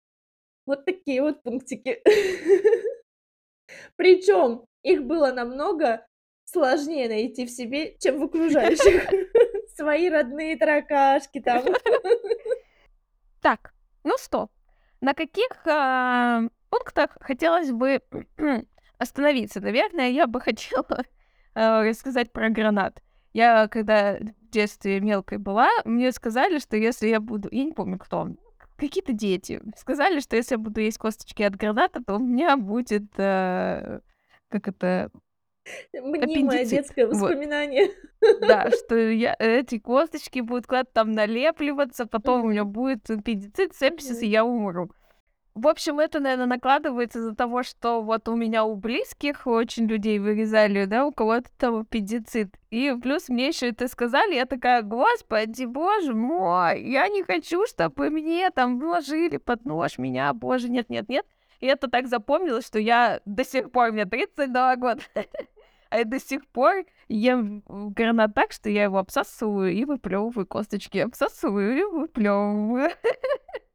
Вот 0.66 0.84
такие 0.84 1.22
вот 1.22 1.44
пунктики. 1.44 2.02
Причем 3.98 4.66
их 4.84 5.04
было 5.04 5.32
намного 5.34 6.06
сложнее 6.46 7.10
найти 7.10 7.46
в 7.46 7.50
себе, 7.50 7.98
чем 8.00 8.20
в 8.20 8.24
окружающих. 8.24 9.10
Свои 9.76 10.10
родные 10.10 10.58
таракашки 10.58 11.42
там. 11.42 11.66
Так, 13.42 13.74
ну 14.04 14.18
что, 14.18 14.50
на 15.02 15.14
каких 15.14 15.50
э, 15.66 16.50
пунктах 16.70 17.18
хотелось 17.20 17.72
бы 17.72 18.02
остановиться. 18.98 19.60
Наверное, 19.62 20.10
я 20.10 20.28
бы 20.28 20.42
хотела 20.42 21.04
э, 21.54 21.90
рассказать 21.90 22.32
про 22.32 22.50
гранат. 22.50 23.02
Я, 23.34 23.68
когда 23.68 24.18
в 24.18 24.50
детстве 24.50 25.00
мелкой 25.00 25.38
была, 25.38 25.70
мне 25.86 26.12
сказали, 26.12 26.60
что 26.60 26.78
если 26.78 27.08
я 27.08 27.20
буду... 27.20 27.50
Я 27.52 27.66
не 27.66 27.74
помню, 27.74 28.00
кто. 28.00 28.30
Какие-то 28.78 29.14
дети. 29.14 29.62
Сказали, 29.76 30.20
что 30.20 30.36
если 30.36 30.56
я 30.56 30.60
буду 30.60 30.82
есть 30.82 30.98
косточки 30.98 31.42
от 31.42 31.56
граната, 31.56 32.04
то 32.04 32.16
у 32.16 32.20
меня 32.20 32.58
будет... 32.58 33.06
Э, 33.18 34.02
как 34.50 34.68
это... 34.68 35.10
Мнимое 35.94 36.66
детское 36.66 37.08
воспоминание. 37.08 37.92
Вот. 38.22 38.40
Да, 38.48 38.70
что 38.86 38.96
я, 38.96 39.36
эти 39.38 39.80
косточки 39.80 40.40
будут 40.40 40.68
куда-то 40.68 40.92
там 40.94 41.12
налепливаться, 41.12 42.06
потом 42.06 42.46
у 42.46 42.50
меня 42.50 42.64
будет 42.64 43.10
аппендицит, 43.10 43.76
сепсис, 43.76 44.22
и 44.22 44.28
я 44.28 44.46
умру. 44.46 44.92
В 45.58 45.68
общем, 45.68 46.00
это, 46.00 46.20
наверное, 46.20 46.46
накладывается 46.46 47.18
из-за 47.18 47.34
того, 47.34 47.64
что 47.64 48.04
вот 48.04 48.30
у 48.30 48.36
меня 48.36 48.64
у 48.64 48.76
близких 48.76 49.48
очень 49.48 49.88
людей 49.88 50.20
вырезали, 50.20 50.86
да, 50.86 51.04
у 51.08 51.12
кого-то 51.12 51.50
там 51.58 51.78
аппендицит. 51.78 52.54
И 52.70 52.96
плюс 53.02 53.28
мне 53.28 53.48
еще 53.48 53.70
это 53.70 53.88
сказали, 53.88 54.36
я 54.36 54.46
такая, 54.46 54.84
господи, 54.84 55.66
боже 55.66 56.14
мой, 56.14 56.84
я 56.84 57.08
не 57.08 57.24
хочу, 57.24 57.66
чтобы 57.66 58.12
мне 58.12 58.52
там 58.52 58.80
вложили 58.80 59.38
под 59.38 59.66
нож 59.66 59.98
меня, 59.98 60.32
боже, 60.36 60.70
нет-нет-нет. 60.70 61.26
И 61.60 61.66
это 61.66 61.88
так 61.88 62.06
запомнилось, 62.06 62.68
что 62.68 62.78
я 62.78 63.20
до 63.26 63.44
сих 63.44 63.72
пор, 63.72 63.94
мне 63.94 64.06
32 64.06 64.76
года, 64.76 65.02
а 65.90 65.98
я 65.98 66.06
до 66.06 66.20
сих 66.20 66.46
пор 66.50 66.86
ем 67.08 67.64
гранат 67.68 68.36
так, 68.36 68.52
что 68.52 68.70
я 68.70 68.84
его 68.84 69.00
обсасываю 69.00 69.74
и 69.74 69.86
выплевываю 69.86 70.46
косточки, 70.46 71.00
обсасываю 71.00 71.80
и 71.80 71.84
выплевываю. 71.84 72.92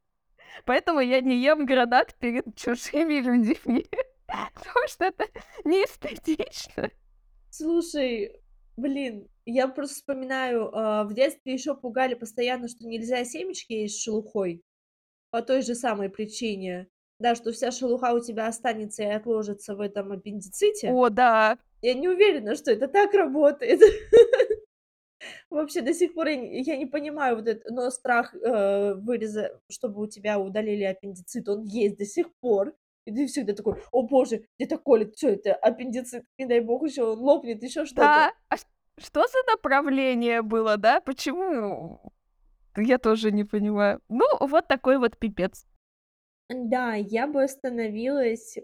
Поэтому 0.65 0.99
я 0.99 1.21
не 1.21 1.41
ем 1.41 1.65
гранат 1.65 2.15
перед 2.19 2.55
чужими 2.55 3.19
людьми. 3.19 3.85
Потому 4.27 4.87
что 4.87 5.05
это 5.05 5.25
не 5.63 5.83
эстетично. 5.83 6.89
Слушай, 7.49 8.41
блин, 8.77 9.27
я 9.45 9.67
просто 9.67 9.95
вспоминаю, 9.95 10.69
э, 10.69 11.03
в 11.03 11.13
детстве 11.13 11.53
еще 11.53 11.75
пугали 11.75 12.15
постоянно, 12.15 12.67
что 12.67 12.87
нельзя 12.87 13.23
семечки 13.25 13.73
есть 13.73 13.97
с 13.97 14.03
шелухой. 14.03 14.63
По 15.29 15.41
той 15.41 15.61
же 15.61 15.75
самой 15.75 16.09
причине. 16.09 16.87
Да, 17.19 17.35
что 17.35 17.51
вся 17.51 17.71
шелуха 17.71 18.13
у 18.13 18.19
тебя 18.19 18.47
останется 18.47 19.03
и 19.03 19.07
отложится 19.07 19.75
в 19.75 19.81
этом 19.81 20.11
аппендиците. 20.11 20.89
О, 20.89 21.09
да. 21.09 21.57
Я 21.81 21.93
не 21.93 22.07
уверена, 22.07 22.55
что 22.55 22.71
это 22.71 22.87
так 22.87 23.13
работает. 23.13 23.79
Вообще 25.53 25.81
до 25.81 25.93
сих 25.93 26.15
пор 26.15 26.29
я 26.29 26.77
не 26.77 26.87
понимаю 26.87 27.35
вот 27.35 27.47
это, 27.47 27.71
но 27.71 27.91
страх 27.91 28.33
э, 28.33 28.95
выреза, 28.95 29.61
чтобы 29.69 30.01
у 30.01 30.07
тебя 30.07 30.39
удалили 30.39 30.83
аппендицит, 30.83 31.47
он 31.47 31.63
есть 31.65 31.97
до 31.97 32.05
сих 32.05 32.33
пор. 32.39 32.73
И 33.05 33.13
ты 33.13 33.27
всегда 33.27 33.53
такой, 33.53 33.75
о 33.91 34.01
боже, 34.01 34.47
где-то 34.57 34.79
колет, 34.79 35.15
что 35.15 35.27
это, 35.27 35.53
аппендицит, 35.53 36.25
не 36.39 36.47
дай 36.47 36.59
бог 36.59 36.83
еще 36.83 37.03
он 37.03 37.19
лопнет, 37.19 37.61
еще 37.61 37.85
что-то. 37.85 38.01
Да, 38.01 38.33
а 38.49 38.55
что 38.97 39.27
за 39.27 39.37
направление 39.51 40.41
было, 40.41 40.77
да? 40.77 41.01
Почему? 41.01 42.01
Я 42.75 42.97
тоже 42.97 43.31
не 43.31 43.43
понимаю. 43.43 44.01
Ну, 44.09 44.25
вот 44.39 44.67
такой 44.67 44.97
вот 44.97 45.19
пипец. 45.19 45.67
Да, 46.49 46.95
я 46.95 47.27
бы 47.27 47.43
остановилась 47.43 48.57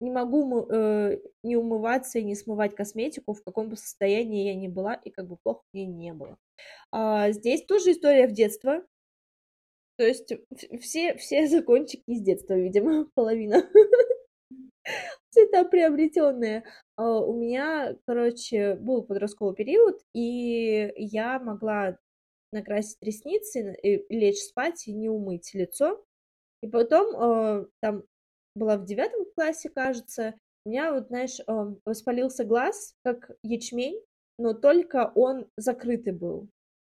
не 0.00 0.10
могу 0.10 0.66
э, 0.70 1.18
не 1.42 1.56
умываться 1.56 2.18
и 2.18 2.24
не 2.24 2.34
смывать 2.34 2.74
косметику, 2.74 3.32
в 3.32 3.42
каком 3.42 3.68
бы 3.68 3.76
состоянии 3.76 4.46
я 4.46 4.54
ни 4.54 4.68
была, 4.68 4.94
и 4.94 5.10
как 5.10 5.26
бы 5.26 5.36
плохо 5.36 5.62
мне 5.72 5.86
не 5.86 6.12
было. 6.12 6.38
А, 6.92 7.30
здесь 7.32 7.64
тоже 7.64 7.92
история 7.92 8.26
в 8.28 8.32
детство. 8.32 8.84
То 9.96 10.04
есть 10.06 10.32
все, 10.80 11.16
все 11.16 11.46
закончики 11.48 12.02
из 12.06 12.20
детства, 12.22 12.54
видимо, 12.54 13.06
половина. 13.14 13.68
Цвета 15.30 15.64
приобретенные. 15.64 16.64
А, 16.96 17.20
у 17.20 17.34
меня, 17.34 17.96
короче, 18.06 18.74
был 18.74 19.02
подростковый 19.02 19.54
период, 19.54 20.00
и 20.14 20.92
я 20.96 21.38
могла 21.38 21.98
накрасить 22.52 22.98
ресницы, 23.00 23.76
лечь 23.82 24.38
спать 24.38 24.86
и 24.86 24.92
не 24.92 25.08
умыть 25.08 25.52
лицо. 25.54 26.04
И 26.62 26.68
потом 26.68 27.14
э, 27.16 27.66
там 27.80 28.04
была 28.56 28.76
в 28.76 28.84
девятом 28.84 29.24
классе, 29.34 29.68
кажется, 29.68 30.34
у 30.64 30.70
меня 30.70 30.92
вот, 30.92 31.08
знаешь, 31.08 31.38
воспалился 31.84 32.44
глаз, 32.44 32.94
как 33.04 33.30
ячмень, 33.42 34.00
но 34.38 34.52
только 34.52 35.12
он 35.14 35.46
закрытый 35.56 36.12
был. 36.12 36.48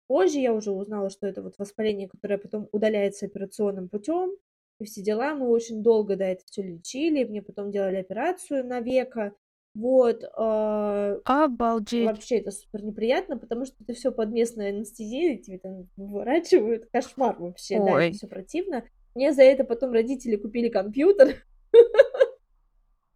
Позже 0.07 0.39
я 0.39 0.53
уже 0.53 0.71
узнала, 0.71 1.09
что 1.09 1.27
это 1.27 1.41
вот 1.41 1.55
воспаление, 1.57 2.07
которое 2.07 2.37
потом 2.37 2.69
удаляется 2.71 3.25
операционным 3.25 3.89
путем, 3.89 4.31
и 4.79 4.85
все 4.85 5.01
дела. 5.01 5.35
Мы 5.35 5.49
очень 5.49 5.83
долго 5.83 6.15
до 6.15 6.23
этого 6.23 6.45
все 6.45 6.61
лечили, 6.61 7.25
мне 7.25 7.41
потом 7.41 7.71
делали 7.71 7.97
операцию 7.97 8.65
на 8.65 8.79
века. 8.79 9.33
Вот. 9.73 10.23
Э, 10.23 11.19
Обалдеть. 11.25 12.05
Вообще 12.05 12.37
это 12.37 12.51
супер 12.51 12.83
неприятно, 12.83 13.37
потому 13.37 13.65
что 13.65 13.75
это 13.83 13.93
все 13.93 14.11
под 14.11 14.29
местной 14.31 14.69
анестезией, 14.69 15.39
тебе 15.39 15.59
там 15.59 15.89
выворачивают. 15.97 16.87
Кошмар 16.91 17.35
вообще, 17.37 17.79
Ой. 17.79 17.85
да, 17.85 18.03
это 18.03 18.17
все 18.17 18.27
противно. 18.27 18.85
Мне 19.13 19.33
за 19.33 19.43
это 19.43 19.65
потом 19.65 19.91
родители 19.91 20.35
купили 20.35 20.69
компьютер. 20.69 21.45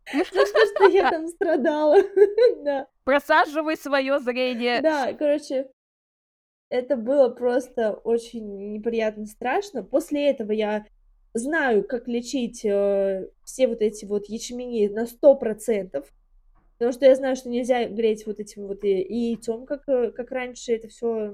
Что 0.05 0.87
я 0.89 1.09
там 1.09 1.27
страдала. 1.27 1.97
Да. 2.63 2.87
Просаживай 3.03 3.77
свое 3.77 4.19
зрение. 4.19 4.81
Да, 4.81 5.13
короче, 5.13 5.71
это 6.69 6.95
было 6.95 7.29
просто 7.29 7.93
очень 7.93 8.73
неприятно, 8.73 9.25
страшно. 9.25 9.83
После 9.83 10.29
этого 10.29 10.51
я 10.51 10.85
знаю, 11.33 11.83
как 11.83 12.07
лечить 12.07 12.63
э, 12.65 13.29
все 13.43 13.67
вот 13.67 13.81
эти 13.81 14.05
вот 14.05 14.27
ячмени 14.27 14.87
на 14.87 15.05
сто 15.05 15.35
процентов. 15.35 16.11
Потому 16.73 16.93
что 16.93 17.05
я 17.05 17.15
знаю, 17.15 17.35
что 17.35 17.49
нельзя 17.49 17.85
греть 17.85 18.25
вот 18.25 18.39
этим 18.39 18.67
вот 18.67 18.83
яйцом, 18.83 19.65
как, 19.65 19.87
э, 19.87 20.11
как 20.11 20.31
раньше 20.31 20.73
это 20.73 20.87
все 20.87 21.33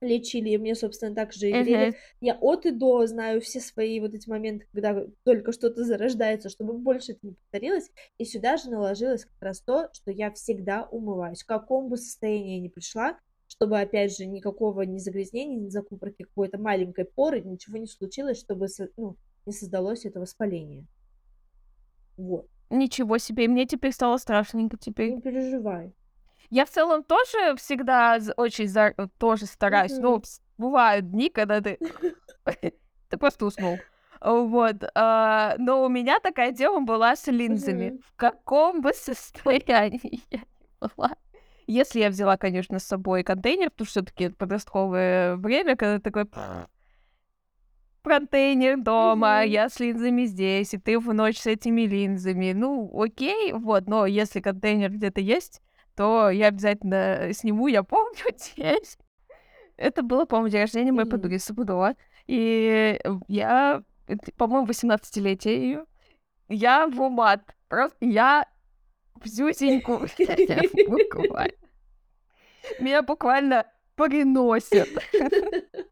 лечили, 0.00 0.50
и 0.50 0.58
мне, 0.58 0.74
собственно, 0.74 1.14
так 1.14 1.32
же 1.32 1.48
и 1.48 1.52
грели. 1.52 1.88
Мгм. 1.88 1.96
Я 2.20 2.34
от 2.40 2.66
и 2.66 2.70
до 2.70 3.06
знаю 3.06 3.40
все 3.40 3.60
свои 3.60 4.00
вот 4.00 4.14
эти 4.14 4.28
моменты, 4.28 4.66
когда 4.72 5.04
только 5.24 5.52
что-то 5.52 5.84
зарождается, 5.84 6.48
чтобы 6.48 6.74
больше 6.74 7.12
это 7.12 7.20
не 7.22 7.32
повторилось. 7.32 7.90
И 8.18 8.24
сюда 8.24 8.56
же 8.56 8.70
наложилось 8.70 9.24
как 9.24 9.42
раз 9.42 9.60
то, 9.60 9.88
что 9.92 10.10
я 10.10 10.30
всегда 10.32 10.86
умываюсь. 10.90 11.42
В 11.42 11.46
каком 11.46 11.88
бы 11.88 11.96
состоянии 11.96 12.56
я 12.56 12.60
ни 12.60 12.68
пришла, 12.68 13.18
чтобы, 13.48 13.80
опять 13.80 14.16
же, 14.16 14.26
никакого 14.26 14.82
ни 14.82 14.98
загрязнения, 14.98 15.58
ни 15.58 15.68
закупорки 15.68 16.24
какой-то 16.24 16.58
маленькой 16.58 17.04
поры, 17.04 17.40
ничего 17.40 17.78
не 17.78 17.86
случилось, 17.86 18.38
чтобы 18.38 18.66
ну, 18.96 19.16
не 19.46 19.52
создалось 19.52 20.04
это 20.04 20.20
воспаление. 20.20 20.86
Вот. 22.16 22.48
Ничего 22.68 23.18
себе, 23.18 23.44
и 23.44 23.48
мне 23.48 23.66
теперь 23.66 23.92
стало 23.92 24.16
страшненько 24.16 24.76
теперь. 24.76 25.12
Не 25.12 25.20
переживай. 25.20 25.92
Я 26.50 26.64
в 26.64 26.70
целом 26.70 27.02
тоже 27.04 27.56
всегда 27.56 28.18
очень 28.36 28.68
за... 28.68 28.94
э, 28.96 29.06
тоже 29.18 29.46
стараюсь. 29.46 29.98
Ну, 29.98 30.12
Мгм. 30.16 30.20
пс- 30.22 30.40
бывают 30.58 31.10
дни, 31.10 31.28
когда 31.30 31.60
ты... 31.60 31.78
ты 33.08 33.16
просто 33.18 33.46
уснул. 33.46 33.78
Вот. 34.20 34.76
а, 34.94 35.54
Но 35.58 35.84
у 35.84 35.88
меня 35.88 36.20
такая 36.20 36.52
тема 36.52 36.82
была 36.82 37.16
с 37.16 37.26
линзами. 37.26 38.00
В 38.04 38.14
каком 38.16 38.80
бы 38.80 38.92
состоянии 38.92 40.20
я 40.30 40.40
была. 40.80 41.16
Если 41.66 41.98
я 42.00 42.10
взяла, 42.10 42.36
конечно, 42.36 42.78
с 42.78 42.84
собой 42.84 43.24
контейнер, 43.24 43.70
потому 43.70 43.86
что 43.86 44.00
все-таки 44.02 44.28
подростковое 44.28 45.34
время, 45.36 45.74
когда 45.76 45.98
такой 45.98 46.24
«Пф, 46.26 46.40
контейнер 48.02 48.76
дома, 48.78 49.42
Мгм. 49.42 49.50
я 49.50 49.68
с 49.68 49.80
линзами 49.80 50.26
здесь, 50.26 50.72
и 50.74 50.78
ты 50.78 50.98
в 50.98 51.12
ночь 51.12 51.38
с 51.40 51.46
этими 51.46 51.82
линзами. 51.82 52.52
Ну, 52.52 52.88
окей, 53.02 53.52
вот, 53.52 53.88
но 53.88 54.06
если 54.06 54.40
контейнер 54.40 54.90
где-то 54.92 55.20
есть, 55.20 55.60
то 55.96 56.30
я 56.30 56.48
обязательно 56.48 57.32
сниму, 57.32 57.66
я 57.68 57.82
помню 57.82 58.18
день. 58.56 58.78
Это 59.76 60.02
было, 60.02 60.24
по-моему, 60.24 60.48
день 60.50 60.60
рождения 60.62 60.92
моей 60.92 61.08
подруги 61.08 61.36
Сабудова. 61.36 61.94
И 62.26 62.98
э, 63.04 63.10
я, 63.28 63.82
по-моему, 64.36 64.66
18-летие 64.66 65.58
ее. 65.58 65.84
Я 66.48 66.86
в 66.86 67.00
умат. 67.00 67.42
Просто 67.68 67.96
я 68.00 68.46
в 69.16 69.26
зюзеньку. 69.26 70.06
Меня 72.80 73.02
буквально 73.02 73.66
приносят. 73.96 74.88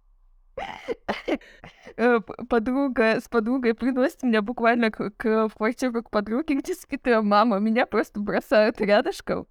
Э, 1.97 2.21
Подруга 2.49 3.21
с 3.21 3.29
подругой 3.29 3.75
приносит 3.75 4.23
меня 4.23 4.43
буквально 4.43 4.91
к, 4.91 5.11
к- 5.11 5.49
в 5.49 5.55
квартиру 5.57 6.03
к 6.03 6.11
подруге, 6.11 6.57
где 6.57 6.75
спит 6.75 7.07
ее 7.07 7.21
мама. 7.21 7.59
Меня 7.59 7.87
просто 7.87 8.21
бросают 8.21 8.81
рядышком. 8.81 9.47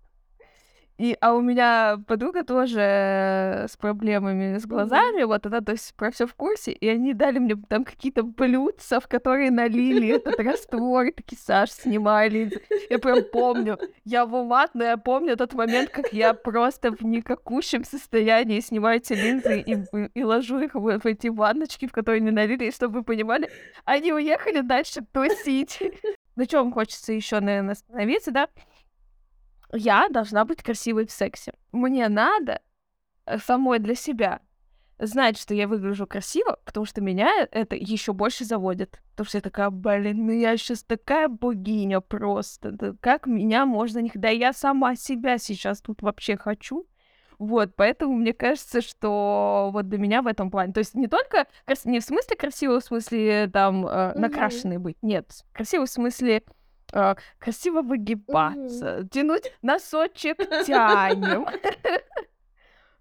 И, 0.98 1.18
а 1.22 1.34
у 1.34 1.42
меня 1.42 1.98
подруга 2.08 2.44
тоже 2.44 3.66
с 3.68 3.76
проблемами 3.78 4.58
с 4.58 4.66
глазами, 4.66 5.24
вот 5.24 5.46
она, 5.46 5.62
то 5.62 5.72
есть, 5.72 5.96
про 5.96 6.12
все 6.12 6.28
в 6.28 6.36
курсе, 6.36 6.72
и 6.72 6.88
они 6.88 7.14
дали 7.14 7.40
мне 7.40 7.56
там 7.68 7.84
какие-то 7.84 8.22
блюдца, 8.24 9.00
в 9.00 9.08
которые 9.08 9.50
налили 9.50 10.10
этот 10.10 10.40
раствор, 10.40 11.06
и 11.06 11.12
такие, 11.12 11.38
Саш, 11.38 11.72
снимай 11.72 12.30
линзы. 12.30 12.62
Я 12.90 13.00
прям 13.00 13.24
помню, 13.32 13.80
я 14.06 14.26
в 14.26 14.36
умат, 14.36 14.72
но 14.76 14.84
я 14.84 14.98
помню 14.98 15.36
тот 15.36 15.54
момент, 15.54 15.90
как 15.90 16.14
я 16.14 16.34
просто 16.34 16.92
в 16.92 17.02
никакущем 17.02 17.84
состоянии 17.84 18.60
снимаю 18.60 18.98
эти 18.98 19.14
линзы 19.14 19.62
и, 19.62 19.78
и 20.14 20.24
ложу 20.24 20.60
их 20.60 20.76
в, 20.76 21.00
в 21.00 21.06
эти 21.06 21.28
ванночки, 21.28 21.88
в 21.88 21.92
которые 21.92 22.22
они 22.22 22.32
налили, 22.32 22.66
и 22.66 22.72
чтобы 22.72 23.00
вы 23.00 23.04
понимали, 23.04 23.50
они 23.86 24.14
уехали 24.14 24.62
дальше 24.62 25.02
тусить. 25.12 25.80
На 26.36 26.48
чем 26.48 26.72
хочется 26.72 27.14
еще, 27.14 27.40
наверное, 27.40 27.74
остановиться, 27.74 28.32
да? 28.32 28.48
Я 29.74 30.08
должна 30.10 30.46
быть 30.46 30.62
красивой 30.62 31.06
в 31.08 31.12
сексе. 31.12 31.54
Мне 31.72 32.08
надо 32.08 32.62
э, 33.26 33.38
самой 33.40 33.80
для 33.80 33.96
себя 33.96 34.40
знать, 35.00 35.38
что 35.38 35.54
я 35.54 35.68
выгляжу 35.68 36.08
красиво, 36.08 36.60
потому 36.64 36.86
что 36.86 37.02
меня 37.02 37.48
это 37.52 37.76
еще 37.76 38.14
больше 38.14 38.46
заводит. 38.46 39.02
Потому 39.12 39.28
что 39.28 39.38
я 39.38 39.42
такая, 39.42 39.70
блин, 39.70 40.26
ну 40.28 40.32
я 40.32 40.56
сейчас 40.58 40.84
такая 40.84 41.28
богиня 41.28 42.02
просто. 42.02 42.72
Да 42.72 42.94
как 43.00 43.26
меня 43.26 43.66
можно 43.66 44.00
не... 44.00 44.12
Да 44.14 44.30
я 44.30 44.54
сама 44.54 44.96
себя 44.96 45.38
сейчас 45.38 45.82
тут 45.82 46.02
вообще 46.02 46.38
хочу. 46.38 46.88
Вот, 47.40 47.76
поэтому 47.76 48.14
мне 48.16 48.32
кажется, 48.32 48.82
что 48.82 49.72
вот 49.74 49.90
для 49.90 49.98
меня 49.98 50.22
в 50.22 50.28
этом 50.28 50.52
плане, 50.52 50.72
то 50.72 50.80
есть 50.80 50.94
не 50.94 51.08
только 51.08 51.48
не 51.84 52.00
в 52.00 52.04
смысле 52.04 52.38
красиво, 52.38 52.80
в 52.80 52.84
смысле 52.86 53.50
там 53.52 53.86
э, 53.86 54.14
накрашенный 54.14 54.78
быть, 54.78 54.98
нет, 55.02 55.44
красиво 55.52 55.86
в 55.86 55.90
смысле 55.90 56.44
э, 56.94 57.16
красиво 57.40 57.82
выгибаться, 57.82 59.08
тянуть 59.12 59.52
носочек 59.62 60.38
тянем, 60.66 61.46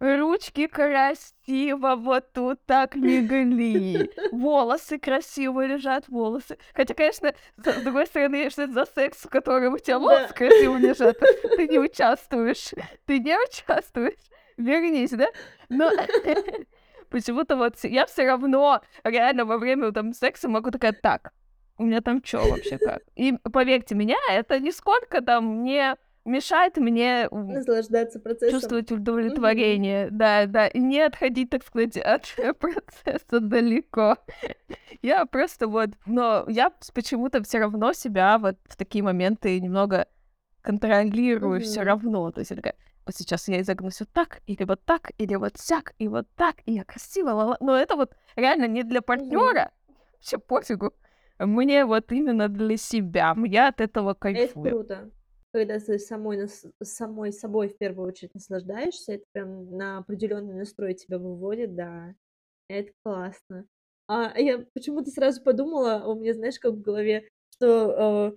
ручки 0.00 0.66
красиво 0.66 1.94
вот 1.96 2.32
тут 2.32 2.64
так 2.66 2.96
легли, 2.96 4.10
волосы 4.32 4.98
красиво 4.98 5.64
лежат, 5.64 6.08
волосы. 6.08 6.58
Хотя, 6.74 6.94
конечно, 6.94 7.32
с 7.56 7.82
другой 7.82 8.06
стороны, 8.06 8.50
что 8.50 8.62
это 8.62 8.72
за 8.72 8.86
секс, 8.86 9.18
в 9.18 9.28
котором 9.28 9.74
у 9.74 9.78
тебя 9.78 9.98
Да. 9.98 10.00
волосы 10.00 10.34
красиво 10.34 10.76
лежат, 10.76 11.18
ты 11.56 11.68
не 11.68 11.78
участвуешь, 11.78 12.70
ты 13.06 13.20
не 13.20 13.36
участвуешь, 13.38 14.18
вернись, 14.56 15.10
да? 15.10 15.28
Но 15.68 15.90
почему-то 17.10 17.56
вот 17.56 17.76
я 17.84 18.06
все 18.06 18.26
равно 18.26 18.80
реально 19.04 19.44
во 19.44 19.58
время 19.58 19.92
там 19.92 20.12
секса 20.12 20.48
могу 20.48 20.70
такая, 20.72 20.92
так, 20.92 21.32
у 21.82 21.84
меня 21.86 22.00
там 22.00 22.22
что 22.24 22.48
вообще 22.48 22.78
как? 22.78 23.02
И 23.16 23.32
поверьте, 23.52 23.94
меня 23.94 24.16
это 24.30 24.60
нисколько 24.60 25.20
там 25.20 25.62
не 25.64 25.96
мешает 26.24 26.76
мне 26.76 27.28
Наслаждаться 27.30 28.20
процессом. 28.20 28.52
чувствовать 28.60 28.92
удовлетворение, 28.92 30.08
да, 30.10 30.46
да, 30.46 30.68
и 30.68 30.78
не 30.78 31.00
отходить, 31.00 31.50
так 31.50 31.64
сказать, 31.64 31.96
от 31.96 32.26
процесса 32.58 33.40
далеко. 33.40 34.16
Я 35.02 35.26
просто 35.26 35.66
вот, 35.66 35.90
но 36.06 36.44
я 36.48 36.70
почему-то 36.94 37.42
все 37.42 37.58
равно 37.58 37.92
себя 37.92 38.38
вот 38.38 38.56
в 38.68 38.76
такие 38.76 39.02
моменты 39.02 39.58
немного 39.60 40.06
контролирую 40.60 41.60
все 41.60 41.80
Мгм. 41.80 41.88
равно. 41.88 42.30
То 42.30 42.38
есть 42.40 42.50
я 42.52 42.56
такая, 42.56 42.76
вот 43.04 43.16
сейчас 43.16 43.48
я 43.48 43.60
изогнусь 43.60 43.98
вот 43.98 44.10
так, 44.12 44.40
или 44.46 44.62
вот 44.62 44.84
так, 44.84 45.10
или 45.18 45.34
вот 45.34 45.58
сяк, 45.58 45.94
и 45.98 46.06
вот 46.06 46.28
так, 46.36 46.56
и 46.66 46.72
я 46.74 46.84
красиво, 46.84 47.30
ла-ла. 47.30 47.56
но 47.60 47.76
это 47.76 47.96
вот 47.96 48.14
реально 48.36 48.68
не 48.68 48.84
для 48.84 49.02
партнера, 49.02 49.72
все 50.20 50.38
пофигу. 50.38 50.92
Мне 51.46 51.84
вот 51.84 52.12
именно 52.12 52.48
для 52.48 52.76
себя. 52.76 53.34
Я 53.46 53.68
от 53.68 53.80
этого 53.80 54.10
Это 54.10 54.20
кайфую. 54.20 54.70
круто. 54.70 55.10
Когда 55.52 55.78
ты 55.78 55.98
самой, 55.98 56.48
самой 56.82 57.32
собой 57.32 57.68
в 57.68 57.76
первую 57.76 58.08
очередь 58.08 58.34
наслаждаешься, 58.34 59.14
это 59.14 59.24
прям 59.32 59.76
на 59.76 59.98
определенный 59.98 60.54
настрой 60.54 60.94
тебя 60.94 61.18
выводит, 61.18 61.74
да. 61.74 62.14
Это 62.68 62.92
классно. 63.02 63.66
А 64.08 64.38
я 64.38 64.64
почему-то 64.74 65.10
сразу 65.10 65.42
подумала, 65.42 66.04
у 66.06 66.14
меня, 66.14 66.34
знаешь, 66.34 66.58
как 66.58 66.72
в 66.72 66.80
голове, 66.80 67.28
что 67.54 68.32
э, 68.34 68.36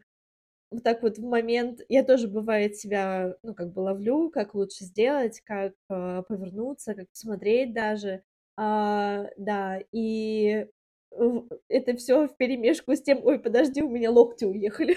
вот 0.71 0.83
так 0.83 1.01
вот 1.03 1.17
в 1.17 1.23
момент, 1.23 1.81
я 1.89 2.03
тоже 2.03 2.27
бывает 2.27 2.75
себя, 2.75 3.35
ну, 3.43 3.53
как 3.53 3.73
бы 3.73 3.79
ловлю, 3.79 4.29
как 4.29 4.55
лучше 4.55 4.85
сделать, 4.85 5.41
как 5.45 5.73
э, 5.89 6.23
повернуться, 6.27 6.95
как 6.95 7.09
посмотреть 7.09 7.73
даже, 7.73 8.23
А, 8.57 9.27
да, 9.37 9.79
и 9.91 10.67
это 11.69 11.95
все 11.97 12.27
в 12.27 12.35
перемешку 12.37 12.95
с 12.95 13.01
тем, 13.01 13.19
ой, 13.23 13.39
подожди, 13.39 13.81
у 13.81 13.89
меня 13.89 14.11
локти 14.11 14.45
уехали. 14.45 14.95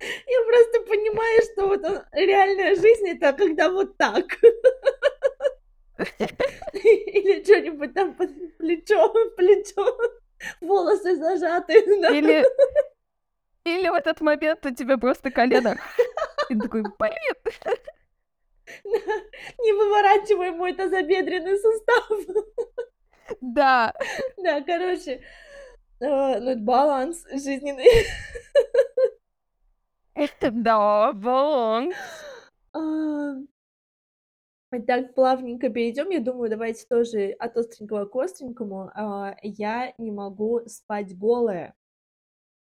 Я 0.00 0.42
просто 0.44 0.80
понимаю, 0.86 1.42
что 1.52 1.66
вот 1.66 1.84
он- 1.84 2.02
реальная 2.12 2.74
жизнь 2.76 3.08
это 3.08 3.32
когда 3.32 3.70
вот 3.70 3.96
так. 3.96 4.24
Или 6.72 7.42
что-нибудь 7.42 7.94
там 7.94 8.14
под 8.14 8.30
плечо, 8.58 9.12
плечо, 9.36 9.98
волосы 10.60 11.16
зажаты. 11.16 12.00
да. 12.00 12.10
Или, 12.10 12.44
или 13.64 13.88
в 13.88 13.94
этот 13.94 14.20
момент 14.20 14.64
у 14.66 14.70
тебя 14.74 14.96
просто 14.98 15.30
колено. 15.32 15.76
И 16.48 16.56
такой, 16.56 16.82
блин, 16.82 17.34
Не 19.88 19.94
выворачивай 19.94 20.50
мой 20.50 20.74
тазобедренный 20.74 21.58
сустав. 21.58 22.10
да. 23.40 23.94
Да, 24.36 24.60
короче, 24.62 25.22
э, 26.00 26.38
ну, 26.40 26.56
баланс 26.58 27.24
жизненный. 27.32 27.86
Это 30.14 30.50
да, 30.50 31.12
баланс. 31.12 31.94
А, 32.72 33.36
Так, 34.86 35.14
плавненько 35.14 35.70
перейдем. 35.70 36.10
Я 36.10 36.20
думаю, 36.20 36.50
давайте 36.50 36.86
тоже 36.86 37.30
от 37.38 37.56
остренького 37.56 38.04
к 38.04 38.16
остренькому. 38.16 38.90
А, 38.94 39.36
Я 39.42 39.94
не 39.96 40.10
могу 40.10 40.60
спать 40.66 41.16
голая. 41.16 41.74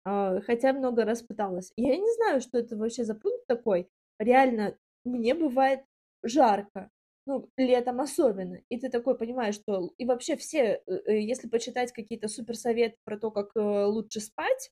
А, 0.05 0.41
Хотя 0.43 0.73
много 0.73 1.05
раз 1.05 1.23
пыталась. 1.23 1.73
Я 1.77 1.97
не 1.97 2.13
знаю, 2.17 2.41
что 2.41 2.59
это 2.59 2.77
вообще 2.77 3.05
за 3.05 3.15
пункт 3.15 3.47
такой. 3.47 3.89
Реально, 4.19 4.77
мне 5.05 5.35
бывает 5.35 5.81
жарко. 6.23 6.91
Ну, 7.27 7.49
летом 7.57 8.01
особенно. 8.01 8.61
И 8.69 8.79
ты 8.79 8.91
такой 8.91 9.17
понимаешь, 9.17 9.55
что... 9.55 9.93
И 9.97 10.05
вообще 10.05 10.37
все, 10.37 10.83
э, 10.87 11.01
э, 11.07 11.21
если 11.21 11.49
почитать 11.49 11.93
какие-то 11.93 12.29
суперсоветы 12.29 12.97
про 13.05 13.19
то, 13.19 13.31
как 13.31 13.51
э, 13.57 13.85
лучше 13.87 14.21
спать, 14.21 14.71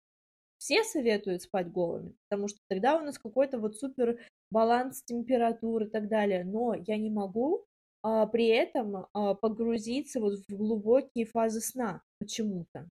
все 0.59 0.85
советуют 0.85 1.43
спать 1.43 1.73
голыми, 1.73 2.15
потому 2.29 2.47
что 2.49 2.61
тогда 2.69 2.97
у 2.97 3.01
нас 3.01 3.19
какой-то 3.19 3.59
вот 3.59 3.77
супер 3.77 4.21
баланс 4.51 5.03
температур 5.03 5.85
и 5.85 5.91
так 5.91 6.09
далее, 6.09 6.45
но 6.45 6.75
я 6.75 6.99
не 6.99 7.11
могу 7.11 7.65
а, 8.03 8.27
при 8.27 8.47
этом 8.47 9.09
а, 9.13 9.35
погрузиться 9.35 10.21
вот 10.21 10.39
в 10.47 10.57
глубокие 10.57 11.27
фазы 11.27 11.61
сна 11.61 12.03
почему-то. 12.21 12.89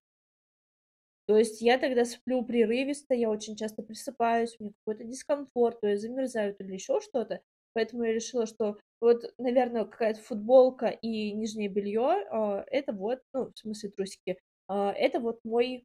То 1.26 1.38
есть 1.38 1.62
я 1.62 1.78
тогда 1.78 2.04
сплю 2.04 2.44
прерывисто, 2.44 3.14
я 3.14 3.30
очень 3.30 3.56
часто 3.56 3.82
просыпаюсь, 3.82 4.56
у 4.58 4.64
меня 4.64 4.72
какой-то 4.84 5.04
дискомфорт, 5.04 5.80
то 5.80 5.86
есть 5.86 6.02
замерзают 6.02 6.60
или 6.60 6.74
еще 6.74 7.00
что-то. 7.00 7.40
Поэтому 7.74 8.04
я 8.04 8.12
решила, 8.12 8.46
что 8.46 8.78
вот, 9.00 9.24
наверное, 9.38 9.84
какая-то 9.84 10.20
футболка 10.20 10.86
и 10.86 11.32
нижнее 11.32 11.68
белье, 11.68 12.26
а, 12.30 12.64
это 12.68 12.92
вот, 12.92 13.20
ну, 13.32 13.50
в 13.52 13.58
смысле 13.58 13.90
трусики, 13.90 14.38
а, 14.68 14.92
это 14.92 15.20
вот 15.20 15.40
мой, 15.44 15.84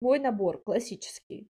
мой 0.00 0.18
набор 0.18 0.62
классический. 0.62 1.46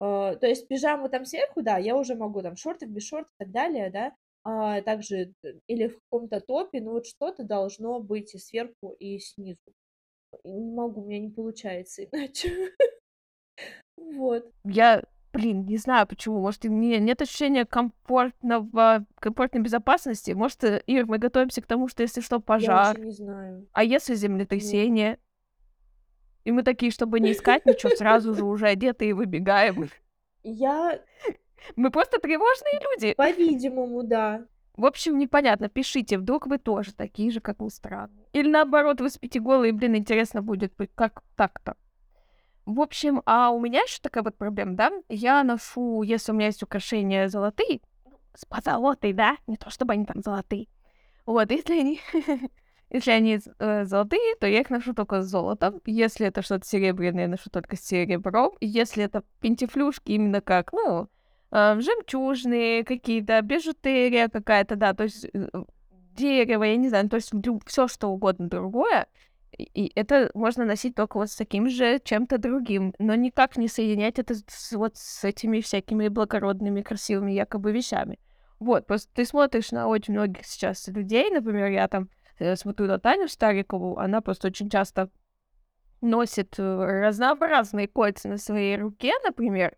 А, 0.00 0.34
то 0.36 0.46
есть 0.46 0.68
пижаму 0.68 1.08
там 1.08 1.24
сверху, 1.24 1.62
да, 1.62 1.78
я 1.78 1.96
уже 1.96 2.14
могу 2.14 2.42
там 2.42 2.56
в 2.56 2.58
шортах, 2.58 2.90
без 2.90 3.06
шорт 3.06 3.28
и 3.28 3.44
так 3.44 3.50
далее, 3.52 3.90
да, 3.90 4.14
а 4.44 4.82
также 4.82 5.32
э, 5.42 5.52
или 5.66 5.88
в 5.88 5.98
каком-то 6.00 6.40
топе, 6.40 6.80
но 6.80 6.92
вот 6.92 7.06
что-то 7.06 7.44
должно 7.44 8.00
быть 8.00 8.34
и 8.34 8.38
сверху, 8.38 8.94
и 8.98 9.18
снизу. 9.18 9.72
Не 10.44 10.70
могу, 10.70 11.02
у 11.02 11.06
меня 11.06 11.20
не 11.20 11.30
получается 11.30 12.04
иначе. 12.04 12.74
Вот. 13.96 14.50
Я, 14.64 15.04
блин, 15.34 15.66
не 15.66 15.76
знаю 15.76 16.06
почему. 16.06 16.40
Может, 16.40 16.64
у 16.64 16.70
меня 16.70 16.98
нет 16.98 17.20
ощущения 17.20 17.66
комфортного, 17.66 19.04
комфортной 19.20 19.62
безопасности. 19.62 20.30
Может, 20.30 20.64
э, 20.64 20.82
Ир, 20.86 21.06
мы 21.06 21.18
готовимся 21.18 21.60
к 21.60 21.66
тому, 21.66 21.88
что 21.88 22.02
если 22.02 22.20
что, 22.20 22.36
Я 22.36 22.40
пожар. 22.40 22.86
вообще 22.86 23.02
не 23.04 23.10
знаю. 23.10 23.66
А 23.72 23.84
если 23.84 24.12
Нет. 24.12 24.20
землетрясение? 24.20 25.18
И 26.44 26.52
мы 26.52 26.62
такие, 26.62 26.92
чтобы 26.92 27.20
не 27.20 27.32
искать 27.32 27.66
ничего, 27.66 27.94
сразу 27.96 28.34
же 28.34 28.44
уже 28.44 28.66
одеты 28.68 29.08
и 29.08 29.12
выбегаем. 29.12 29.88
Я, 30.42 31.00
Мы 31.76 31.90
просто 31.90 32.18
тревожные 32.18 32.80
люди. 32.92 33.14
по-видимому, 33.14 34.02
да. 34.02 34.46
В 34.76 34.84
общем, 34.86 35.18
непонятно. 35.18 35.68
Пишите, 35.68 36.18
вдруг 36.18 36.46
вы 36.46 36.58
тоже 36.58 36.92
такие 36.92 37.30
же, 37.30 37.40
как 37.40 37.60
мы, 37.60 37.70
странные. 37.70 38.26
Или 38.32 38.48
наоборот, 38.48 39.00
вы 39.00 39.08
спите 39.08 39.40
голые, 39.40 39.72
блин, 39.72 39.96
интересно 39.96 40.42
будет, 40.42 40.74
как 40.94 41.22
так-то. 41.36 41.76
В 42.66 42.80
общем, 42.80 43.22
а 43.26 43.50
у 43.50 43.60
меня 43.60 43.80
еще 43.82 43.98
такая 44.00 44.24
вот 44.24 44.36
проблема, 44.36 44.74
да? 44.74 44.90
Я 45.08 45.44
ношу, 45.44 46.02
если 46.02 46.32
у 46.32 46.34
меня 46.34 46.46
есть 46.46 46.62
украшения 46.62 47.28
золотые, 47.28 47.80
ну, 48.06 48.12
с 48.34 48.46
позолотой, 48.46 49.12
да? 49.12 49.36
Не 49.46 49.56
то 49.56 49.68
чтобы 49.70 49.92
они 49.92 50.06
там 50.06 50.22
золотые. 50.22 50.68
Вот, 51.26 51.50
если 51.50 51.78
они, 51.78 52.00
если 52.90 53.10
они 53.10 53.38
э, 53.58 53.84
золотые, 53.84 54.34
то 54.40 54.46
я 54.46 54.60
их 54.60 54.70
ношу 54.70 54.94
только 54.94 55.22
с 55.22 55.26
золотом. 55.26 55.82
Если 55.84 56.26
это 56.26 56.40
что-то 56.40 56.66
серебряное, 56.66 57.24
я 57.24 57.28
ношу 57.28 57.50
только 57.50 57.76
с 57.76 57.80
серебром. 57.80 58.52
Если 58.60 59.04
это 59.04 59.22
пентифлюшки, 59.40 60.12
именно 60.12 60.40
как, 60.40 60.72
ну, 60.72 61.08
э, 61.50 61.80
жемчужные 61.80 62.82
какие-то, 62.84 63.42
бижутерия 63.42 64.28
какая-то, 64.28 64.76
да, 64.76 64.94
то 64.94 65.04
есть 65.04 65.26
э, 65.34 65.48
дерево, 66.16 66.64
я 66.64 66.76
не 66.76 66.88
знаю, 66.88 67.10
то 67.10 67.16
есть 67.16 67.32
все 67.66 67.88
что 67.88 68.08
угодно 68.08 68.48
другое. 68.48 69.06
И 69.56 69.92
это 69.94 70.30
можно 70.34 70.64
носить 70.64 70.94
только 70.94 71.16
вот 71.16 71.30
с 71.30 71.36
таким 71.36 71.68
же 71.68 72.00
чем-то 72.02 72.38
другим, 72.38 72.94
но 72.98 73.14
никак 73.14 73.56
не 73.56 73.68
соединять 73.68 74.18
это 74.18 74.34
с, 74.34 74.72
вот 74.72 74.96
с 74.96 75.24
этими 75.24 75.60
всякими 75.60 76.08
благородными, 76.08 76.82
красивыми 76.82 77.32
якобы 77.32 77.72
вещами. 77.72 78.18
Вот, 78.58 78.86
просто 78.86 79.12
ты 79.14 79.24
смотришь 79.24 79.70
на 79.72 79.88
очень 79.88 80.14
многих 80.14 80.44
сейчас 80.46 80.88
людей, 80.88 81.30
например, 81.30 81.70
я 81.70 81.88
там 81.88 82.08
э, 82.38 82.56
смотрю 82.56 82.86
на 82.86 82.98
Таню 82.98 83.28
Старикову, 83.28 83.98
она 83.98 84.20
просто 84.20 84.48
очень 84.48 84.70
часто 84.70 85.10
носит 86.00 86.58
э, 86.58 86.62
разнообразные 86.62 87.88
кольца 87.88 88.28
на 88.28 88.38
своей 88.38 88.76
руке, 88.76 89.12
например, 89.24 89.76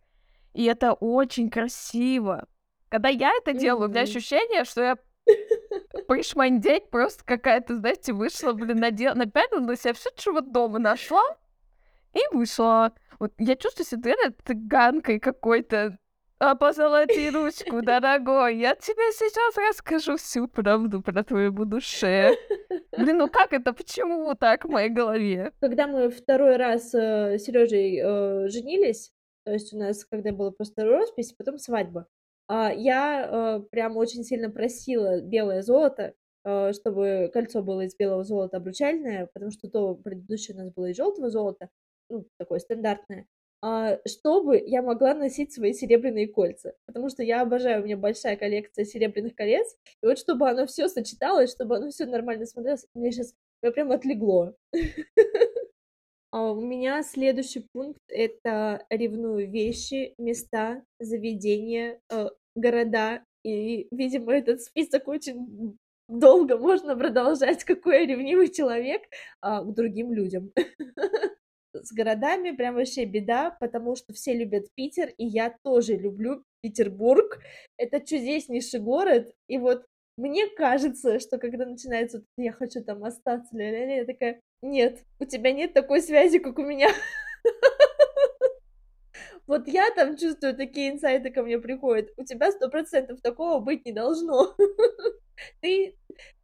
и 0.54 0.64
это 0.64 0.92
очень 0.94 1.50
красиво. 1.50 2.46
Когда 2.88 3.08
я 3.08 3.32
это 3.36 3.52
делаю, 3.52 3.88
у 3.88 3.90
меня 3.90 4.02
ощущение, 4.02 4.64
что 4.64 4.82
я 4.82 4.96
пришмандеть 6.06 6.90
просто 6.90 7.24
какая-то, 7.24 7.76
знаете, 7.76 8.12
вышла, 8.12 8.52
блин, 8.52 8.78
надела, 8.78 9.14
напялила 9.14 9.60
на 9.60 9.76
себя 9.76 9.94
все, 9.94 10.32
вот 10.32 10.52
дома 10.52 10.78
нашла, 10.78 11.24
и 12.14 12.20
вышла. 12.34 12.92
Вот 13.18 13.32
я 13.38 13.56
чувствую 13.56 13.86
себя 13.86 14.14
цыганкой 14.44 15.20
какой-то. 15.20 15.98
А 16.38 16.54
позолоти 16.54 17.30
ручку, 17.30 17.80
дорогой, 17.80 18.58
я 18.58 18.74
тебе 18.74 19.10
сейчас 19.12 19.56
расскажу 19.56 20.16
всю 20.18 20.48
правду 20.48 21.00
про 21.00 21.24
твоему 21.24 21.64
душе. 21.64 22.36
Блин, 22.96 23.16
ну 23.16 23.28
как 23.28 23.54
это, 23.54 23.72
почему 23.72 24.34
так 24.34 24.66
в 24.66 24.68
моей 24.68 24.90
голове? 24.90 25.52
Когда 25.60 25.86
мы 25.86 26.10
второй 26.10 26.56
раз 26.56 26.90
с 26.90 27.38
Сережей 27.38 27.98
э, 28.02 28.48
женились, 28.48 29.12
то 29.44 29.52
есть 29.52 29.72
у 29.72 29.78
нас, 29.78 30.04
когда 30.04 30.30
была 30.32 30.50
просто 30.50 30.84
роспись, 30.84 31.32
потом 31.32 31.56
свадьба, 31.56 32.06
я 32.54 33.58
э, 33.58 33.60
прям 33.70 33.96
очень 33.96 34.24
сильно 34.24 34.50
просила 34.50 35.20
белое 35.20 35.62
золото, 35.62 36.14
э, 36.44 36.72
чтобы 36.72 37.30
кольцо 37.32 37.62
было 37.62 37.82
из 37.82 37.96
белого 37.96 38.24
золота 38.24 38.58
обручальное, 38.58 39.28
потому 39.32 39.50
что 39.50 39.68
то 39.68 39.94
предыдущее 39.94 40.56
у 40.56 40.58
нас 40.60 40.72
было 40.72 40.86
из 40.86 40.96
желтого 40.96 41.30
золота, 41.30 41.68
ну, 42.08 42.24
такое 42.38 42.60
стандартное, 42.60 43.26
а, 43.62 43.98
чтобы 44.06 44.62
я 44.64 44.82
могла 44.82 45.14
носить 45.14 45.52
свои 45.52 45.72
серебряные 45.72 46.28
кольца, 46.28 46.74
потому 46.86 47.08
что 47.08 47.22
я 47.22 47.42
обожаю, 47.42 47.82
у 47.82 47.84
меня 47.84 47.96
большая 47.96 48.36
коллекция 48.36 48.84
серебряных 48.84 49.34
колец, 49.34 49.76
и 50.02 50.06
вот 50.06 50.18
чтобы 50.18 50.48
оно 50.48 50.66
все 50.66 50.88
сочеталось, 50.88 51.50
чтобы 51.50 51.76
оно 51.76 51.90
все 51.90 52.06
нормально 52.06 52.46
смотрелось, 52.46 52.86
мне 52.94 53.10
сейчас 53.10 53.34
прям 53.60 53.90
отлегло. 53.90 54.54
А 56.36 56.52
у 56.52 56.60
меня 56.60 57.02
следующий 57.02 57.66
пункт— 57.72 58.02
это 58.08 58.84
ревную 58.90 59.50
вещи, 59.50 60.14
места, 60.18 60.84
заведения, 61.00 61.98
э, 62.12 62.28
города. 62.54 63.24
И, 63.42 63.88
видимо, 63.90 64.34
этот 64.34 64.60
список 64.60 65.08
очень 65.08 65.78
долго 66.10 66.58
можно 66.58 66.94
продолжать, 66.94 67.64
какой 67.64 68.00
я 68.00 68.06
ревнивый 68.06 68.52
человек 68.52 69.00
а, 69.40 69.62
к 69.62 69.72
другим 69.72 70.12
людям. 70.12 70.52
С 71.72 71.90
городами 71.94 72.50
прям 72.50 72.74
вообще 72.74 73.06
беда, 73.06 73.56
потому 73.58 73.96
что 73.96 74.12
все 74.12 74.34
любят 74.34 74.66
Питер, 74.74 75.14
и 75.16 75.24
я 75.24 75.56
тоже 75.64 75.94
люблю 75.94 76.44
Петербург. 76.60 77.38
Это 77.78 77.98
чудеснейший 78.00 78.80
город, 78.80 79.32
и 79.48 79.56
вот 79.56 79.86
мне 80.18 80.48
кажется, 80.48 81.18
что 81.18 81.38
когда 81.38 81.64
начинается 81.64 82.22
«я 82.36 82.52
хочу 82.52 82.82
там 82.82 83.04
остаться», 83.04 83.56
ля-ля-ля, 83.56 83.96
я 83.96 84.04
такая 84.04 84.40
«нет, 84.62 85.04
у 85.18 85.24
тебя 85.24 85.52
нет 85.52 85.72
такой 85.74 86.00
связи, 86.02 86.38
как 86.38 86.58
у 86.58 86.62
меня». 86.62 86.90
Вот 89.46 89.68
я 89.68 89.90
там 89.94 90.16
чувствую, 90.16 90.56
такие 90.56 90.90
инсайты 90.90 91.30
ко 91.30 91.42
мне 91.42 91.58
приходят. 91.58 92.10
У 92.16 92.24
тебя 92.24 92.50
сто 92.50 92.68
процентов 92.68 93.20
такого 93.20 93.60
быть 93.60 93.84
не 93.86 93.92
должно. 93.92 94.56
Ты, 95.60 95.94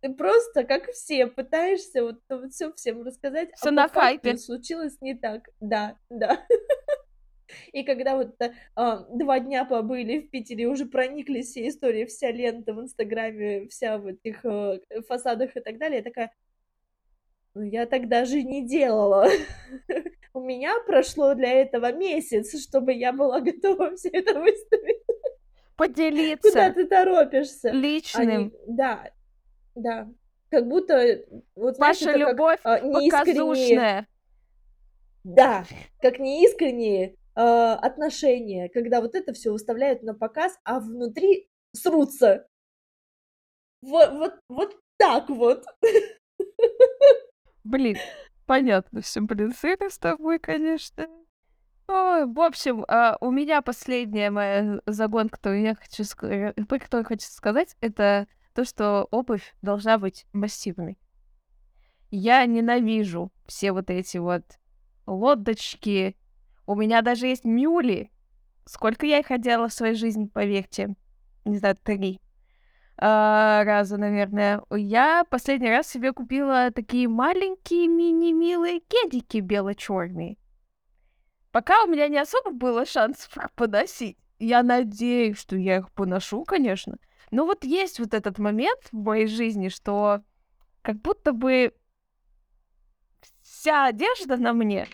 ты 0.03 0.12
просто, 0.12 0.64
как 0.64 0.92
все, 0.92 1.27
пытаешься 1.27 2.03
вот, 2.05 2.18
вот 2.29 2.53
все 2.53 2.72
всем 2.75 3.03
рассказать, 3.03 3.48
Всё 3.57 3.70
а 3.70 3.72
на 3.72 3.88
хайпе. 3.88 4.37
случилось 4.37 5.01
не 5.01 5.14
так. 5.14 5.48
Да, 5.61 5.96
да. 6.11 6.46
И 7.72 7.85
когда 7.85 8.16
вот 8.16 8.35
э, 8.40 8.51
два 8.77 9.40
дня 9.40 9.64
побыли 9.64 10.20
в 10.20 10.31
Питере, 10.31 10.66
уже 10.66 10.85
прониклись 10.85 11.48
все 11.48 11.68
истории, 11.68 12.05
вся 12.05 12.31
лента 12.31 12.75
в 12.75 12.83
Инстаграме, 12.83 13.66
вся 13.68 13.96
в 13.96 14.07
этих 14.09 14.44
э, 14.44 14.81
фасадах 15.09 15.57
и 15.57 15.61
так 15.61 15.79
далее, 15.79 15.98
я 15.98 16.05
такая, 16.05 16.33
ну 17.55 17.62
я 17.62 17.87
так 17.87 18.09
даже 18.09 18.43
не 18.43 18.67
делала. 18.67 19.29
У 20.35 20.41
меня 20.41 20.75
прошло 20.87 21.35
для 21.35 21.53
этого 21.53 21.93
месяц, 21.93 22.59
чтобы 22.61 22.93
я 22.95 23.12
была 23.12 23.41
готова 23.43 23.95
все 23.97 24.09
это 24.09 24.41
выставить. 24.41 25.03
Куда 25.07 25.15
Поделиться 25.77 26.73
ты 26.75 26.87
торопишься? 26.87 27.71
личным. 27.71 28.29
Они- 28.29 28.53
да, 28.67 29.11
да. 29.75 30.09
Как 30.51 30.69
будто, 30.69 30.95
э, 30.95 31.25
вот 31.55 31.77
знаешь, 31.77 32.01
Ваша 32.03 32.19
как, 32.19 32.31
любовь 32.31 32.61
а, 32.62 32.79
неискренние, 32.81 33.11
показушная. 33.11 34.07
да, 35.25 35.65
как 36.01 36.19
неискренние 36.19 37.17
а, 37.35 37.75
отношения, 37.77 38.69
когда 38.69 39.01
вот 39.01 39.15
это 39.15 39.33
все 39.33 39.51
выставляют 39.51 40.03
на 40.03 40.15
показ, 40.15 40.59
а 40.65 40.79
внутри 40.79 41.49
срутся. 41.73 42.47
Вот, 43.81 44.12
вот, 44.12 44.35
вот 44.49 44.77
так 44.99 45.29
вот. 45.31 45.65
Блин, 47.64 47.96
понятно 48.46 49.01
все, 49.03 49.20
блин, 49.20 49.53
сыро 49.53 49.88
с 49.88 49.98
тобой, 49.98 50.38
конечно. 50.38 51.07
Ой, 51.88 52.27
в 52.27 52.40
общем, 52.40 52.85
а, 52.88 53.16
у 53.20 53.31
меня 53.31 53.61
последняя 53.62 54.31
моя 54.31 54.81
загон, 54.87 55.29
которую 55.29 55.62
я 55.62 55.75
хочу, 55.75 56.03
ска- 56.05 56.55
э, 56.57 56.79
которую 56.79 57.05
хочу 57.05 57.27
сказать, 57.27 57.77
это 57.81 58.27
то, 58.55 58.64
что 58.64 59.09
обувь 59.11 59.55
должна 59.62 59.98
быть 59.98 60.27
массивной. 60.33 60.98
Я 62.11 62.44
ненавижу 62.46 63.33
все 63.46 63.72
вот 63.72 63.90
эти 63.90 64.18
вот 64.18 64.44
лодочки. 65.07 66.16
У 66.66 66.75
меня 66.75 67.03
даже 67.03 67.27
есть 67.27 67.44
мюли. 67.44 68.11
Сколько 68.64 69.07
я 69.07 69.18
их 69.18 69.31
одела 69.31 69.68
в 69.68 69.72
своей 69.72 69.94
жизни, 69.94 70.27
поверьте. 70.27 70.94
Не 71.44 71.59
знаю, 71.59 71.77
три 71.83 72.20
раза, 73.03 73.97
наверное. 73.97 74.62
Я 74.71 75.25
последний 75.29 75.71
раз 75.71 75.88
себе 75.88 76.12
купила 76.12 76.71
такие 76.71 77.09
маленькие 77.09 77.88
мини-милые 77.88 78.81
кедики 78.81 79.41
бело-черные. 79.41 80.37
Пока 81.51 81.83
у 81.85 81.88
меня 81.88 82.09
не 82.09 82.19
особо 82.19 82.53
было 82.53 82.87
шансов 82.87 83.37
их 83.37 83.51
поносить. 83.53 84.19
Я 84.38 84.62
надеюсь, 84.62 85.38
что 85.38 85.57
я 85.57 85.79
их 85.79 85.91
поношу, 85.93 86.45
конечно. 86.45 86.97
Но 87.31 87.45
вот 87.45 87.65
есть 87.65 87.99
вот 87.99 88.15
этот 88.15 88.38
момент 88.38 88.81
в 88.93 88.97
моей 88.97 89.27
жизни, 89.27 89.69
что 89.69 90.23
как 90.83 91.01
будто 91.01 91.33
бы 91.33 91.75
вся 93.43 93.87
одежда 93.87 94.37
на 94.37 94.53
мне 94.53 94.87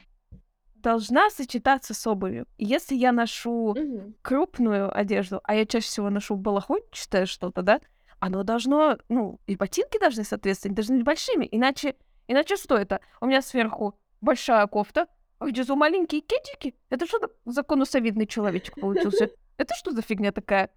должна 0.76 1.30
сочетаться 1.30 1.94
с 1.94 2.06
обувью. 2.06 2.46
Если 2.56 2.94
я 2.94 3.12
ношу 3.12 3.74
Мгм. 3.74 4.14
крупную 4.22 4.96
одежду, 4.96 5.40
а 5.44 5.54
я 5.54 5.66
чаще 5.66 5.86
всего 5.86 6.10
ношу 6.10 6.36
балахончатое 6.36 7.26
что-то, 7.26 7.62
да, 7.62 7.80
оно 8.20 8.42
должно, 8.42 8.98
ну, 9.08 9.40
и 9.46 9.56
ботинки 9.56 9.98
должны 9.98 10.24
соответствовать, 10.24 10.74
должны 10.74 10.96
быть 10.96 11.04
большими, 11.04 11.48
иначе, 11.50 11.94
иначе 12.26 12.56
что 12.56 12.76
это? 12.76 13.00
У 13.20 13.26
меня 13.26 13.42
сверху 13.42 13.98
большая 14.20 14.66
кофта, 14.66 15.06
а 15.38 15.46
внизу 15.46 15.76
маленькие 15.76 16.20
кетики? 16.20 16.74
Это 16.90 17.06
что 17.06 17.20
за 17.44 17.62
конусовидный 17.62 18.26
человечек 18.26 18.74
получился? 18.80 19.30
Это 19.56 19.74
что 19.74 19.92
за 19.92 20.02
фигня 20.02 20.32
такая? 20.32 20.70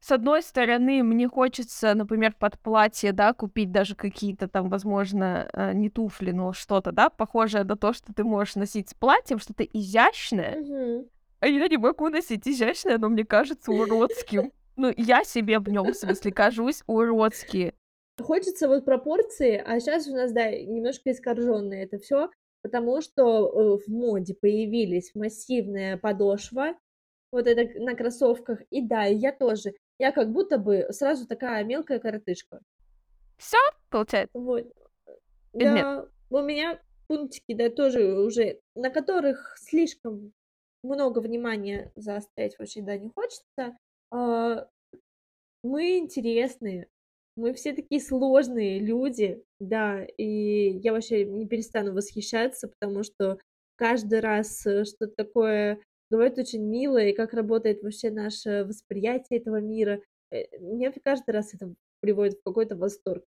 С 0.00 0.12
одной 0.12 0.42
стороны, 0.42 1.02
мне 1.02 1.28
хочется, 1.28 1.92
например, 1.94 2.34
под 2.38 2.58
платье, 2.60 3.12
да, 3.12 3.32
купить 3.32 3.72
даже 3.72 3.96
какие-то 3.96 4.46
там, 4.46 4.68
возможно, 4.68 5.48
э, 5.52 5.72
не 5.74 5.90
туфли, 5.90 6.30
но 6.30 6.52
что-то, 6.52 6.92
да, 6.92 7.10
похожее 7.10 7.64
на 7.64 7.76
то, 7.76 7.92
что 7.92 8.12
ты 8.14 8.22
можешь 8.22 8.54
носить 8.54 8.90
с 8.90 8.94
платьем, 8.94 9.40
что-то 9.40 9.64
изящное. 9.64 10.60
Мгм. 10.60 11.08
А 11.40 11.46
я 11.48 11.68
не 11.68 11.76
могу 11.76 12.08
носить 12.08 12.46
изящное, 12.46 12.94
оно 12.94 13.08
мне 13.08 13.24
кажется 13.24 13.72
уродским. 13.72 14.52
Ну, 14.78 14.94
я 14.96 15.24
себе 15.24 15.58
в 15.58 15.68
нем, 15.68 15.90
в 15.90 15.94
смысле, 15.94 16.30
кажусь 16.30 16.84
уродски. 16.86 17.74
Хочется 18.20 18.68
вот 18.68 18.84
пропорции, 18.84 19.60
а 19.64 19.80
сейчас 19.80 20.06
у 20.06 20.14
нас, 20.14 20.32
да, 20.32 20.50
немножко 20.52 21.10
искаженное 21.10 21.82
это 21.82 21.98
все, 21.98 22.30
потому 22.62 23.00
что 23.00 23.48
э, 23.48 23.78
в 23.84 23.88
моде 23.88 24.34
появились 24.40 25.14
массивная 25.16 25.96
подошва, 25.96 26.74
вот 27.32 27.48
это 27.48 27.80
на 27.80 27.96
кроссовках, 27.96 28.62
и 28.70 28.80
да, 28.80 29.02
я 29.04 29.32
тоже. 29.32 29.74
Я 29.98 30.12
как 30.12 30.30
будто 30.30 30.58
бы 30.58 30.86
сразу 30.90 31.26
такая 31.26 31.64
мелкая 31.64 31.98
коротышка. 31.98 32.60
Все, 33.36 33.58
получается. 33.90 34.38
Вот. 34.38 34.64
Или 35.54 35.64
нет? 35.64 35.82
Да, 35.82 36.08
у 36.30 36.40
меня 36.40 36.80
пунктики, 37.08 37.52
да, 37.52 37.68
тоже 37.68 38.14
уже, 38.14 38.60
на 38.76 38.90
которых 38.90 39.56
слишком 39.58 40.32
много 40.84 41.18
внимания 41.18 41.90
заострять 41.96 42.56
вообще, 42.60 42.80
да, 42.80 42.96
не 42.96 43.10
хочется. 43.10 43.76
А, 44.10 44.66
мы 45.62 45.98
интересные, 45.98 46.88
мы 47.36 47.52
все 47.54 47.72
такие 47.72 48.00
сложные 48.00 48.80
люди, 48.80 49.42
да, 49.60 50.04
и 50.04 50.78
я 50.82 50.92
вообще 50.92 51.24
не 51.24 51.46
перестану 51.46 51.92
восхищаться, 51.92 52.68
потому 52.68 53.02
что 53.02 53.38
каждый 53.76 54.20
раз 54.20 54.66
э, 54.66 54.84
что-то 54.84 55.14
такое 55.16 55.80
говорит 56.10 56.38
очень 56.38 56.62
мило, 56.62 56.98
и 56.98 57.12
как 57.12 57.32
работает 57.34 57.82
вообще 57.82 58.10
наше 58.10 58.64
восприятие 58.64 59.38
этого 59.38 59.60
мира. 59.60 60.00
Э, 60.30 60.44
Мне 60.58 60.92
каждый 61.04 61.30
раз 61.30 61.54
это 61.54 61.74
приводит 62.00 62.38
в 62.38 62.42
какой-то 62.44 62.76
восторг. 62.76 63.24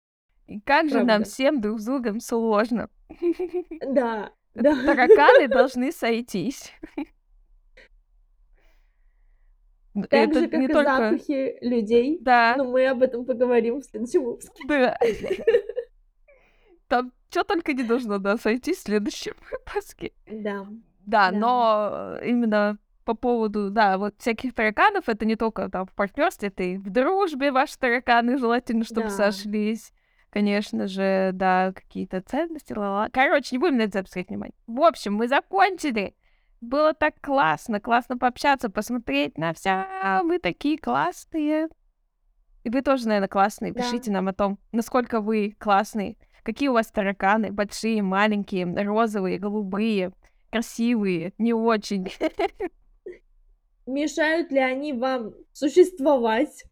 И 0.47 0.59
как 0.59 0.89
же 0.89 0.97
нам 0.97 1.05
Правда. 1.05 1.25
всем 1.25 1.61
друг 1.61 1.79
с 1.79 1.85
другом 1.85 2.19
сложно. 2.19 2.89
Да, 3.81 4.31
да. 4.53 4.85
Тараканы 4.85 5.47
должны 5.49 5.91
сойтись. 5.91 6.71
Так 9.95 10.07
Это 10.11 10.39
же, 10.41 10.47
как 10.49 10.59
не 10.59 10.65
и 10.65 10.69
только... 10.69 10.97
запахи 10.97 11.57
людей. 11.61 12.17
Да, 12.21 12.55
Но 12.57 12.65
мы 12.65 12.85
об 12.87 13.01
этом 13.01 13.25
поговорим 13.25 13.79
в 13.79 13.85
следующем 13.85 14.23
выпуске. 14.25 14.63
да. 14.67 14.97
Там 16.87 17.11
что 17.29 17.43
только 17.43 17.73
не 17.73 17.83
должно, 17.83 18.17
да, 18.19 18.37
сойтись 18.37 18.77
в 18.77 18.81
следующем 18.83 19.33
выпуске. 19.51 20.11
Да. 20.27 20.65
Да, 21.05 21.31
Да. 21.31 21.37
но 21.37 22.17
именно 22.23 22.77
по 23.03 23.13
поводу, 23.13 23.69
да, 23.69 23.97
вот 23.97 24.15
всяких 24.17 24.53
тараканов, 24.53 25.07
это 25.09 25.25
не 25.25 25.35
только 25.35 25.69
там 25.69 25.85
в 25.85 25.93
партнерстве, 25.93 26.47
это 26.49 26.63
и 26.63 26.77
в 26.77 26.89
дружбе 26.89 27.51
ваши 27.51 27.77
тараканы 27.77 28.37
желательно, 28.37 28.83
чтобы 28.83 29.09
Да. 29.09 29.31
сошлись. 29.31 29.91
Конечно 30.31 30.87
же, 30.87 31.31
да, 31.33 31.71
какие-то 31.73 32.21
ценности, 32.21 32.73
ла 32.73 33.07
Короче, 33.13 33.55
не 33.55 33.59
будем 33.59 33.77
на 33.77 33.83
это 33.83 33.99
обращать 33.99 34.27
внимание. 34.29 34.55
В 34.67 34.81
общем, 34.81 35.13
мы 35.13 35.27
закончили. 35.27 36.13
Было 36.61 36.93
так 36.93 37.15
классно, 37.21 37.79
классно 37.79 38.17
пообщаться, 38.17 38.69
посмотреть 38.69 39.37
на 39.37 39.53
вся. 39.53 40.21
Вы 40.23 40.39
такие 40.39 40.77
классные. 40.77 41.67
И 42.63 42.69
вы 42.69 42.81
тоже, 42.81 43.07
наверное, 43.07 43.27
классные. 43.27 43.71
Да. 43.73 43.81
Пишите 43.81 44.11
нам 44.11 44.27
о 44.27 44.33
том, 44.33 44.57
насколько 44.71 45.21
вы 45.21 45.55
классные. 45.59 46.17
Какие 46.43 46.69
у 46.69 46.73
вас 46.73 46.87
тараканы? 46.87 47.51
Большие, 47.51 48.01
маленькие, 48.01 48.65
розовые, 48.83 49.37
голубые, 49.37 50.11
красивые, 50.51 51.33
не 51.37 51.53
очень. 51.53 52.07
Мешают 53.85 54.51
ли 54.51 54.59
они 54.59 54.93
вам 54.93 55.33
существовать? 55.53 56.63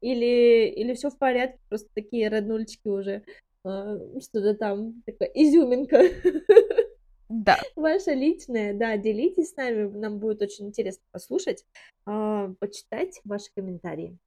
Или, 0.00 0.68
или 0.68 0.94
все 0.94 1.10
в 1.10 1.18
порядке? 1.18 1.58
Просто 1.68 1.88
такие 1.94 2.28
роднульчики 2.28 2.88
уже. 2.88 3.22
а, 3.64 3.96
Что-то 4.20 4.54
там, 4.54 5.02
такая 5.04 5.28
изюминка. 5.34 6.00
Да. 7.30 7.58
Ваша 7.76 8.12
личная, 8.12 8.74
да, 8.74 8.96
делитесь 8.96 9.50
с 9.50 9.56
нами. 9.56 9.88
Нам 9.96 10.18
будет 10.18 10.42
очень 10.42 10.66
интересно 10.66 11.04
послушать, 11.12 11.64
а, 12.04 12.48
почитать 12.58 13.20
ваши 13.24 13.50
комментарии. 13.54 14.18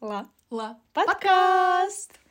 Ла. 0.00 0.30
Ла. 0.48 0.80
Подкаст. 0.92 2.21